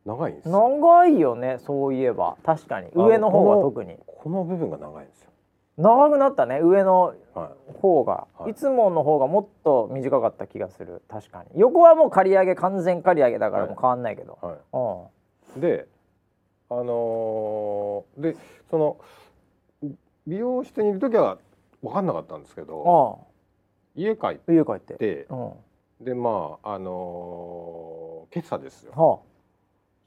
[0.07, 0.69] 長いんですいよ。
[0.81, 2.37] 長いよねそういえば。
[2.43, 2.89] 確かに。
[2.95, 3.99] 上の方は特に。
[4.07, 5.31] この部分が長いんですよ。
[5.77, 8.51] 長くなったね上のは方が、はい。
[8.53, 11.03] い、つもの方がもっと短かった気がする。
[11.09, 11.51] 確かに。
[11.61, 14.47] 横はもう刈り上げ完全刈り上げだからもう変わんないけど、い。
[14.77, 15.07] は
[15.59, 15.61] い。
[15.61, 15.87] で、
[16.71, 18.37] あのーで
[18.71, 18.97] その
[20.27, 21.39] 美容室にいる時は
[21.83, 23.29] 分かんなかったんですけど、うん
[24.01, 25.26] 家帰っうん家帰って。
[26.01, 28.93] でまああのー今朝ですよ。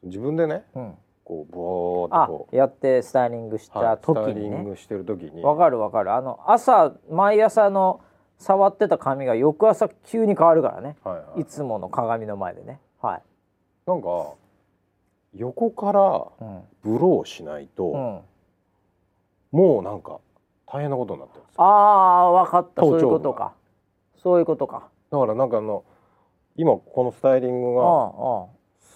[0.04, 0.08] あ。
[0.08, 0.94] 自分でねうん。
[1.26, 5.44] こうぼーっとやってスタイリングしう、はいたスタイ時にねリングしてる時に。
[5.44, 6.14] わかるわかる。
[6.14, 8.02] あの朝毎朝の
[8.38, 10.96] 触ってた髪が翌朝急に変わるからね。
[11.04, 11.42] はいはい。
[11.42, 12.80] いつもの鏡の前でね。
[13.02, 13.22] はい。
[13.86, 14.34] なんか
[15.36, 18.24] 横からうん、ブローしないと、
[19.54, 20.20] うん、もうなんか
[20.72, 21.64] 大変なことになってるんですよ。
[21.64, 22.82] ああ分かった。
[22.82, 23.54] そういうことか。
[24.16, 24.90] そういうことか。
[25.12, 25.84] だからなんかあの
[26.56, 28.46] 今このスタイリングうんがうん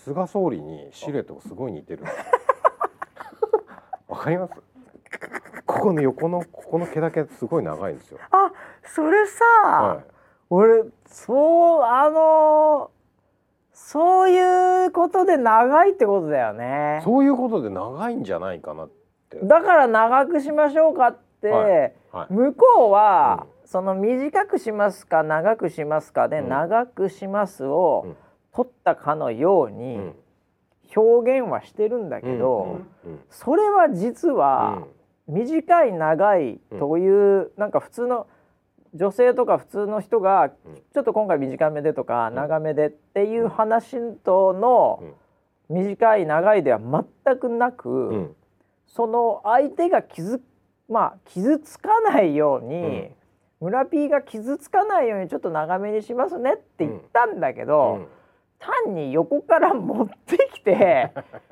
[0.05, 2.03] 菅総理にシルエットがすごい似てる。
[4.07, 4.53] わかります？
[5.65, 8.51] ここの横のここの毛だけすごい長いんですよ、あ
[8.84, 10.03] それさ、は
[10.49, 12.91] 俺そうあの
[13.73, 16.99] そういうことで長いってことだよね。
[17.01, 18.89] い、そういうことで長いんじゃないかなっ
[19.30, 19.39] て。
[19.43, 22.33] だから長くしましょうかって、はいはい。
[22.33, 26.49] 向こうは、その短くしますか長くしますかで、うん。
[26.49, 28.15] 長くしますをうん。
[28.53, 30.15] 取ったかのよううにん。
[30.95, 33.11] 表現はしてるんだけど、うん。
[33.11, 33.19] うん。
[33.29, 34.83] それは実は
[35.27, 38.27] 短い長いという、なんか普通の
[38.93, 40.75] 女性とか普通の人がうん。
[40.75, 42.36] ちょっと今回短めでとかん。
[42.36, 45.03] 長めでっていう話との
[45.69, 48.09] 短い長いでは全くなく、うん。
[48.09, 48.36] うん
[48.88, 50.41] その相手が傷
[50.89, 53.11] まあ傷つかないように、うん。
[53.61, 58.07] 村 P が傷つかないようにちょっと長めにしますねって言ったんだけど、うん。
[58.59, 61.11] 単に横から持ってきて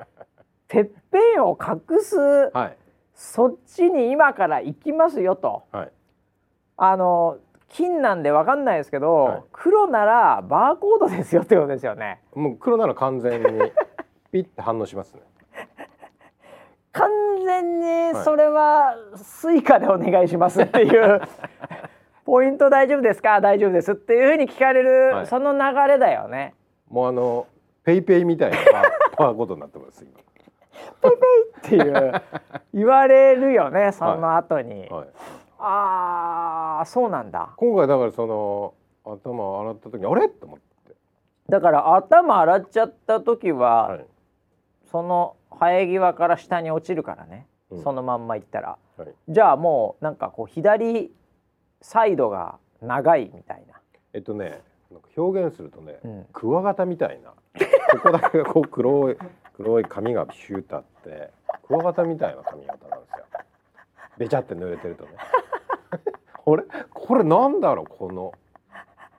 [0.67, 2.17] てっぺんを隠す
[2.53, 2.77] はい。
[3.13, 5.63] そっちに今から行きますよと。
[5.71, 5.91] はい。
[6.77, 7.37] あの
[7.69, 9.43] 金なんでわかんないですけど、はい。
[9.51, 12.21] 黒ならバーコードですよってことですよね。
[12.35, 13.71] もう黒なら完全に
[14.31, 15.21] ピッて反応しますね
[16.93, 17.09] 完
[17.45, 18.23] 全にはい。
[18.23, 21.21] それはスイカでお願いしますっていう、
[22.25, 23.41] ポイント大丈夫ですか？
[23.41, 25.27] 大丈夫ですっていうふうに聞かれる、はい。
[25.27, 26.55] その流れだよね。
[26.89, 27.47] もうあの
[27.83, 28.57] ペイペイみたいな
[29.17, 30.19] パワーコードになってます今。
[30.19, 32.21] っていう
[32.73, 34.87] 言われるよねその後に。
[34.89, 35.07] はい。
[35.59, 37.49] ああそうなんだ。
[37.57, 38.73] 今回だからその
[39.05, 40.29] 頭洗った時にあれ？
[40.29, 40.63] と思って。
[41.49, 44.05] だから頭洗っちゃった時は、はい。
[44.85, 47.83] その生え際から下に落ちるからね、うん。
[47.83, 48.77] そのまんまいったら。
[48.97, 49.07] はい。
[49.29, 51.11] じゃあもうなんかこう左
[51.81, 53.79] サイドが長いみたいな。
[54.13, 54.61] えっとね
[55.17, 56.25] 表現するとね、うん。
[56.31, 57.31] クワガタみたいな。
[57.31, 59.17] ここだけがこう黒い
[59.55, 61.31] 黒い髪がシュータって
[61.67, 63.25] クワガタみたいな髪型なんですよ。
[64.17, 65.11] べちゃって濡れてるとね。
[66.33, 68.33] これこれなんだろうこの。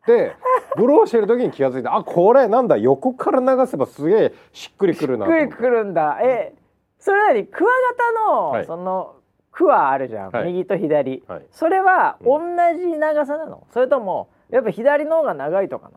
[0.07, 0.37] で
[0.77, 6.18] ブローしてる時に気が付いてあこれなんだ横から流せばすげえしっくりくるなと思ってくるくるんだ。
[6.22, 6.55] え、
[6.99, 9.16] それなにクワガタの、はいその
[9.51, 11.22] クワあるじゃん、はい右と左。
[11.29, 12.41] はいそれはう同
[12.77, 13.66] じ長さなの？
[13.72, 15.91] それともやっぱ左の方が長いとか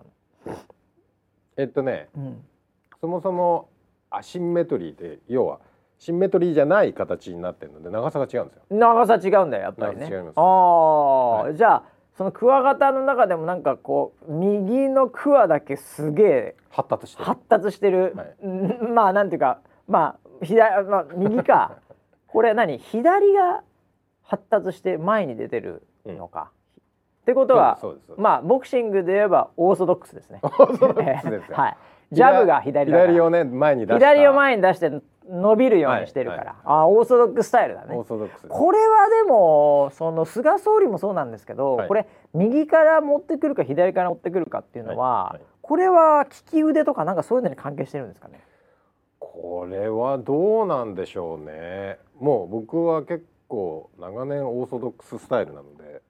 [0.45, 0.53] な
[1.57, 2.23] えっとねの？
[2.23, 2.45] うん。
[3.01, 3.69] そもそも
[4.11, 5.59] アシンメトリーで要は
[5.97, 8.63] シンメトリーじゃない形になってるので長さが違うんですよ。
[8.69, 10.07] 長さ違うんだよやっぱりね。
[10.35, 11.83] ああ、はじゃあ
[12.17, 17.25] そのクワガタの中でもなんかこう右のクワだけすげえ発達してる。
[17.25, 18.47] 発達してる、はいう
[18.91, 21.77] んまあなんていうかまあ左まあ右か
[22.27, 22.79] これ何？
[22.79, 23.61] 左が
[24.23, 26.51] 発達して前に出てるのか、
[27.21, 27.79] ってことは
[28.17, 30.39] まあボクシングで言えばオーソドックスですね。
[30.41, 31.55] オーソドックスですよ。
[31.55, 31.77] はい。
[32.11, 34.13] ジャブが左だ左をね前に出した。
[34.13, 34.91] 左を前に出して
[35.29, 38.07] 伸びるようにしてるから、はいはいあオーソドックススタイルだねオー。
[38.07, 38.47] ソドックス。
[38.47, 48.41] これはでもその菅総理もそうなんですけど、はいこれ右から持ってくるか左から持ってくるかっていうのは、これは利き腕とかなんかそういうのに関係してるんですかね？
[49.19, 51.99] これはどうなんでしょうね。
[52.19, 56.01] もう僕は結構長年オーソドックススタイルなので、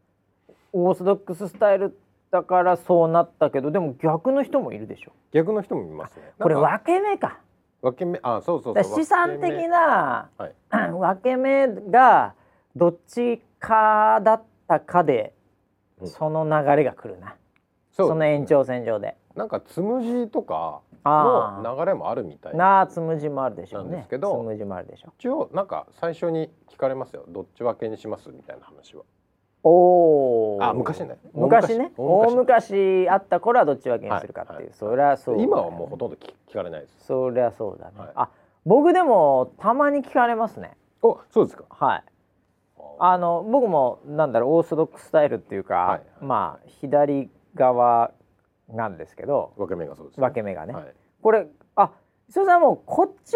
[0.73, 1.97] オーソドックススタイル
[2.31, 5.11] だからそうなったけどでも逆の人もいるでしょ？
[5.31, 6.23] 逆の人もいますね。
[6.39, 7.39] これ分け目か。
[7.81, 8.99] 分け目あそうそうそう。
[8.99, 10.53] 資産的なはい
[10.91, 12.33] 分け目が
[12.75, 15.33] どっちかだったかで、
[16.01, 17.35] うんその流れが来るな。
[17.91, 19.17] その延長線上で。
[19.35, 22.57] なんかつむじとかあの流れもあるみたいな。
[22.57, 24.09] なあつむじもあるでしょうねです。
[24.09, 25.13] けどつむじもあるでしょう。
[25.17, 27.25] 一応なんか最初に聞かれますよ。
[27.29, 28.29] どっち分けにします？
[28.29, 29.03] みたいな話は。
[29.63, 30.59] おお。
[30.61, 31.91] あ昔ね昔ね。
[31.97, 34.57] 大大昔昔あった頃はどっち分けにするかっていう。
[34.57, 37.05] はいはいそりゃそうね、今はもうほとんど聞聞かれないです。
[37.05, 37.99] そりゃそうだね。
[37.99, 38.29] はいあ、
[38.65, 40.75] 僕でもたまに聞かれますね。
[41.01, 41.65] おそうですか。
[41.69, 42.03] はい。
[42.99, 48.11] あの僕もなんだろうオーソドックススタイルっていうか、はいまあ左側
[48.69, 50.73] なんですけど、分け目がそうです、分け目がね。
[50.73, 50.93] はい。
[51.21, 51.91] これあ、
[52.29, 53.33] 磯田さんもうこっち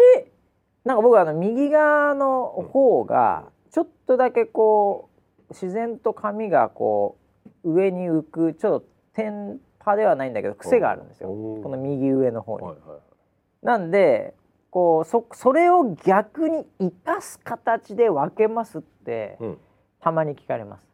[0.84, 5.11] なんか僕はあの右側の方がちょっとだけこう
[5.52, 7.16] 自然と髪がこ
[7.64, 11.28] う上に浮くちょっと天パではないんだけど癖があるんですよ。
[11.28, 12.66] この右上の方に。
[12.66, 13.66] はいはい。
[13.66, 14.34] なんで
[14.70, 19.58] こうそそれを逆に生かす形で分けますってうん。
[20.00, 20.86] たまに聞かれます。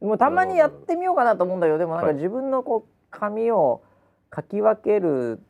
[0.00, 3.82] もうたまにやってみようかなと思うんだけどでもなんかはい自分のこう髪を
[4.30, 5.42] かき分ける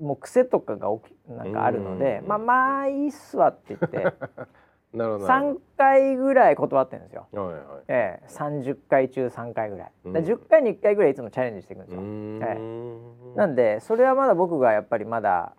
[0.00, 4.12] もう癖とかが起きなんかあるのでうんまあまあいいっすわって言って
[4.94, 7.26] なるほどなる3回ぐらい断ってるんですよ。
[7.32, 7.62] はいはい。
[7.88, 9.92] ええ、30回中3回ぐらい。
[10.04, 12.00] うんら10回に1回ぐらいいつもチャレンジしていくんですよ。
[12.00, 13.34] ん。
[13.34, 15.54] なんでそれはまだ僕がやっぱりまだ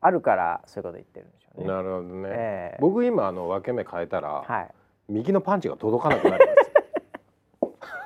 [0.00, 1.66] あるからそういうこと言ってるんでしょうね。
[1.66, 2.28] なるほどね。
[2.30, 4.70] ええ僕今あの分け目変えたら、はい。
[5.08, 6.61] 右のパンチが届かなくなるんですよ。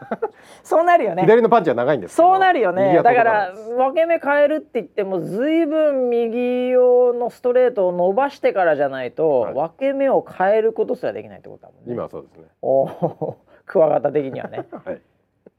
[0.62, 1.22] そうなるよね。
[1.22, 3.01] 左のパンチは長いんですそうなるよね。
[3.03, 9.55] だから分け目変えるって言っても随分右用のストレートを伸ばしてからじゃないと、はい。
[9.55, 11.92] 分け目を変えることすらできないってことだもんね。
[11.94, 12.44] 今はそうですね。
[12.62, 13.36] おお
[13.66, 14.66] クワガタ的にはね。
[14.84, 15.01] はい。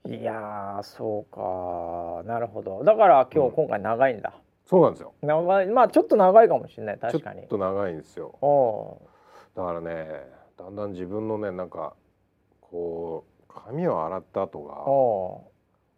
[0.10, 2.84] いやーそうかなるほど。
[2.84, 3.50] だから今うん。
[3.52, 4.34] 日今回長いんだ、
[4.66, 5.14] そうなんですよ。
[5.22, 5.68] 長い。
[5.68, 6.98] まあちょっと長いかもしれない。
[6.98, 8.32] 確かにちょっと長いんですよ。
[9.56, 10.08] だからね
[10.58, 11.94] だんだん自分のねなんか
[12.62, 15.52] こう髪を洗った後ーがお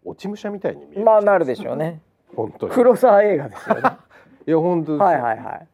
[0.05, 2.01] 落ち武者みたいに見えてきたーまあなるでしょうね。
[2.35, 2.73] 本当に。
[2.73, 3.81] 黒沢映画ですよね。
[4.47, 5.05] いや本当ですよ。
[5.05, 5.67] はいはいはい。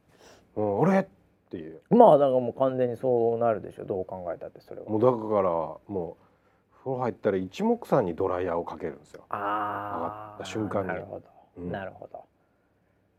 [0.56, 1.06] うん、俺っ
[1.50, 1.82] ていう。
[1.90, 4.90] まあだからもう完全にそうなるでしょどう考えたってそれは。
[4.90, 5.50] もうだから
[5.88, 10.88] もう風呂入ったら一目散にドライヤーをかけるんですよ、あ上があった瞬間に。
[10.88, 11.26] なるほど、
[11.58, 11.72] うん。
[11.72, 12.24] なるほど。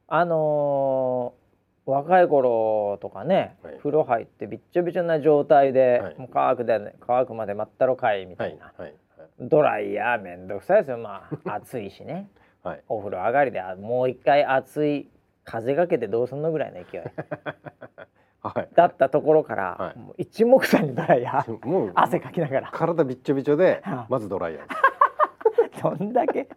[0.09, 1.46] あのー
[1.87, 3.77] 若い頃とかね、はい。
[3.79, 6.19] 風呂入ってびっちょびちょな状態で、はい。
[6.19, 8.95] もう乾くで、ね、乾くまで待ったろかいみたいな、はい。
[9.41, 10.99] ドライヤーめんどくさいですよ。
[10.99, 12.29] まあ 暑いしね。
[12.63, 12.83] はい。
[12.89, 15.09] お風呂上がりであもう一回暑い
[15.45, 17.03] 風がけてどうすんのぐらいの勢い。
[18.43, 18.69] はい。
[18.75, 20.23] だったところから、はい。
[20.23, 22.69] 一目散にドライヤーもう 汗かきながら。
[22.73, 26.49] 体びっちょびちょではまずドライヤーどんだけ？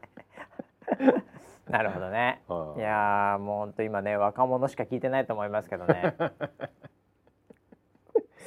[1.69, 2.41] なるほどね。
[2.47, 6.15] は いやーもうほんと今ね若者しか聞いてないと思いますけどね。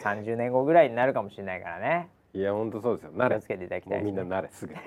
[0.02, 2.08] 30年後ぐらいになるかもしれないからね。
[2.34, 3.12] いや本当そうですよ。
[3.12, 3.36] 慣れ。
[3.36, 4.74] 気をつけていただきたいもうみんな慣れすぐ。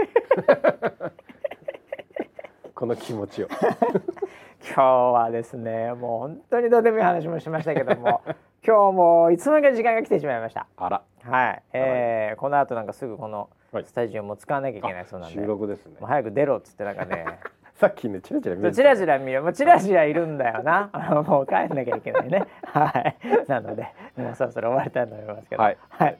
[2.75, 3.47] この気持ちを。
[4.67, 8.21] 今日はですねもう本当にどうでもいい話もしましたけども
[8.65, 10.67] 今日もいつの間にか時間が来てしまいました。
[10.75, 11.01] あら。
[11.23, 13.85] はい、えーこの後なんかすぐこのはい。
[13.85, 15.97] スタジオも使わなきゃいけないそうなんで、収録ですね。
[15.99, 17.39] もう早く出ろっつってなんかね
[17.79, 20.89] さっきねチラチラ見えてたチラチラ見る、まあ、チラチラいるんだよな。
[21.27, 22.45] もう帰んなきゃいけないね。
[22.63, 23.15] はい。
[23.49, 25.61] なので、もうそろそろ終わりたいと思いますけど。
[25.61, 25.77] はい。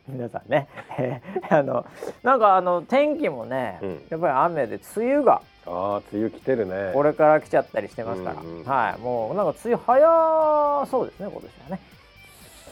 [0.09, 1.85] 皆さんね、え ーあの、
[2.23, 8.35] なんかあの天気もね、うんやっぱり雨で梅雨がああ梅雨来てるねこれから来ちゃったりしてますから。
[8.35, 9.01] うんうんはい。
[9.01, 11.79] もうなんか梅雨早そうですね、今年はね。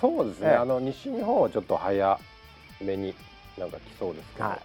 [0.01, 2.19] そうですね、ええあの西日本はちょっと早
[2.81, 3.15] めに
[3.57, 4.57] なんか来そうですけど、はい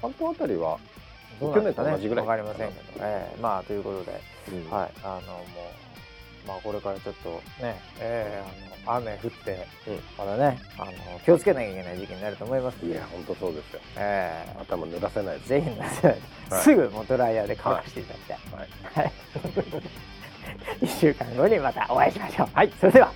[0.00, 0.78] 関東あたりは、
[1.40, 2.26] 去年と同じぐらい。
[2.26, 4.20] わかりませんけど、えーまあということで、
[4.52, 4.70] うん。
[4.70, 4.90] はい。
[5.02, 5.44] あのもう。
[6.48, 7.28] まあこれからちょっと
[7.62, 10.00] ね、えー、あの雨降って、うん。
[10.16, 10.92] まだねあの
[11.24, 12.84] 気をつけなきゃいけない時期になると思います。
[12.84, 13.80] いや本当そうですよ。
[13.96, 15.48] えー頭濡らせないです。
[15.48, 16.62] ぜひ皆さん、はい。
[16.62, 18.38] すぐもうドライヤーで乾かしていただきたい。
[18.52, 18.68] はい。
[18.94, 19.12] はい。
[20.82, 22.48] 一週間後にまたお会いしましょう。
[22.54, 23.12] はい、それでは。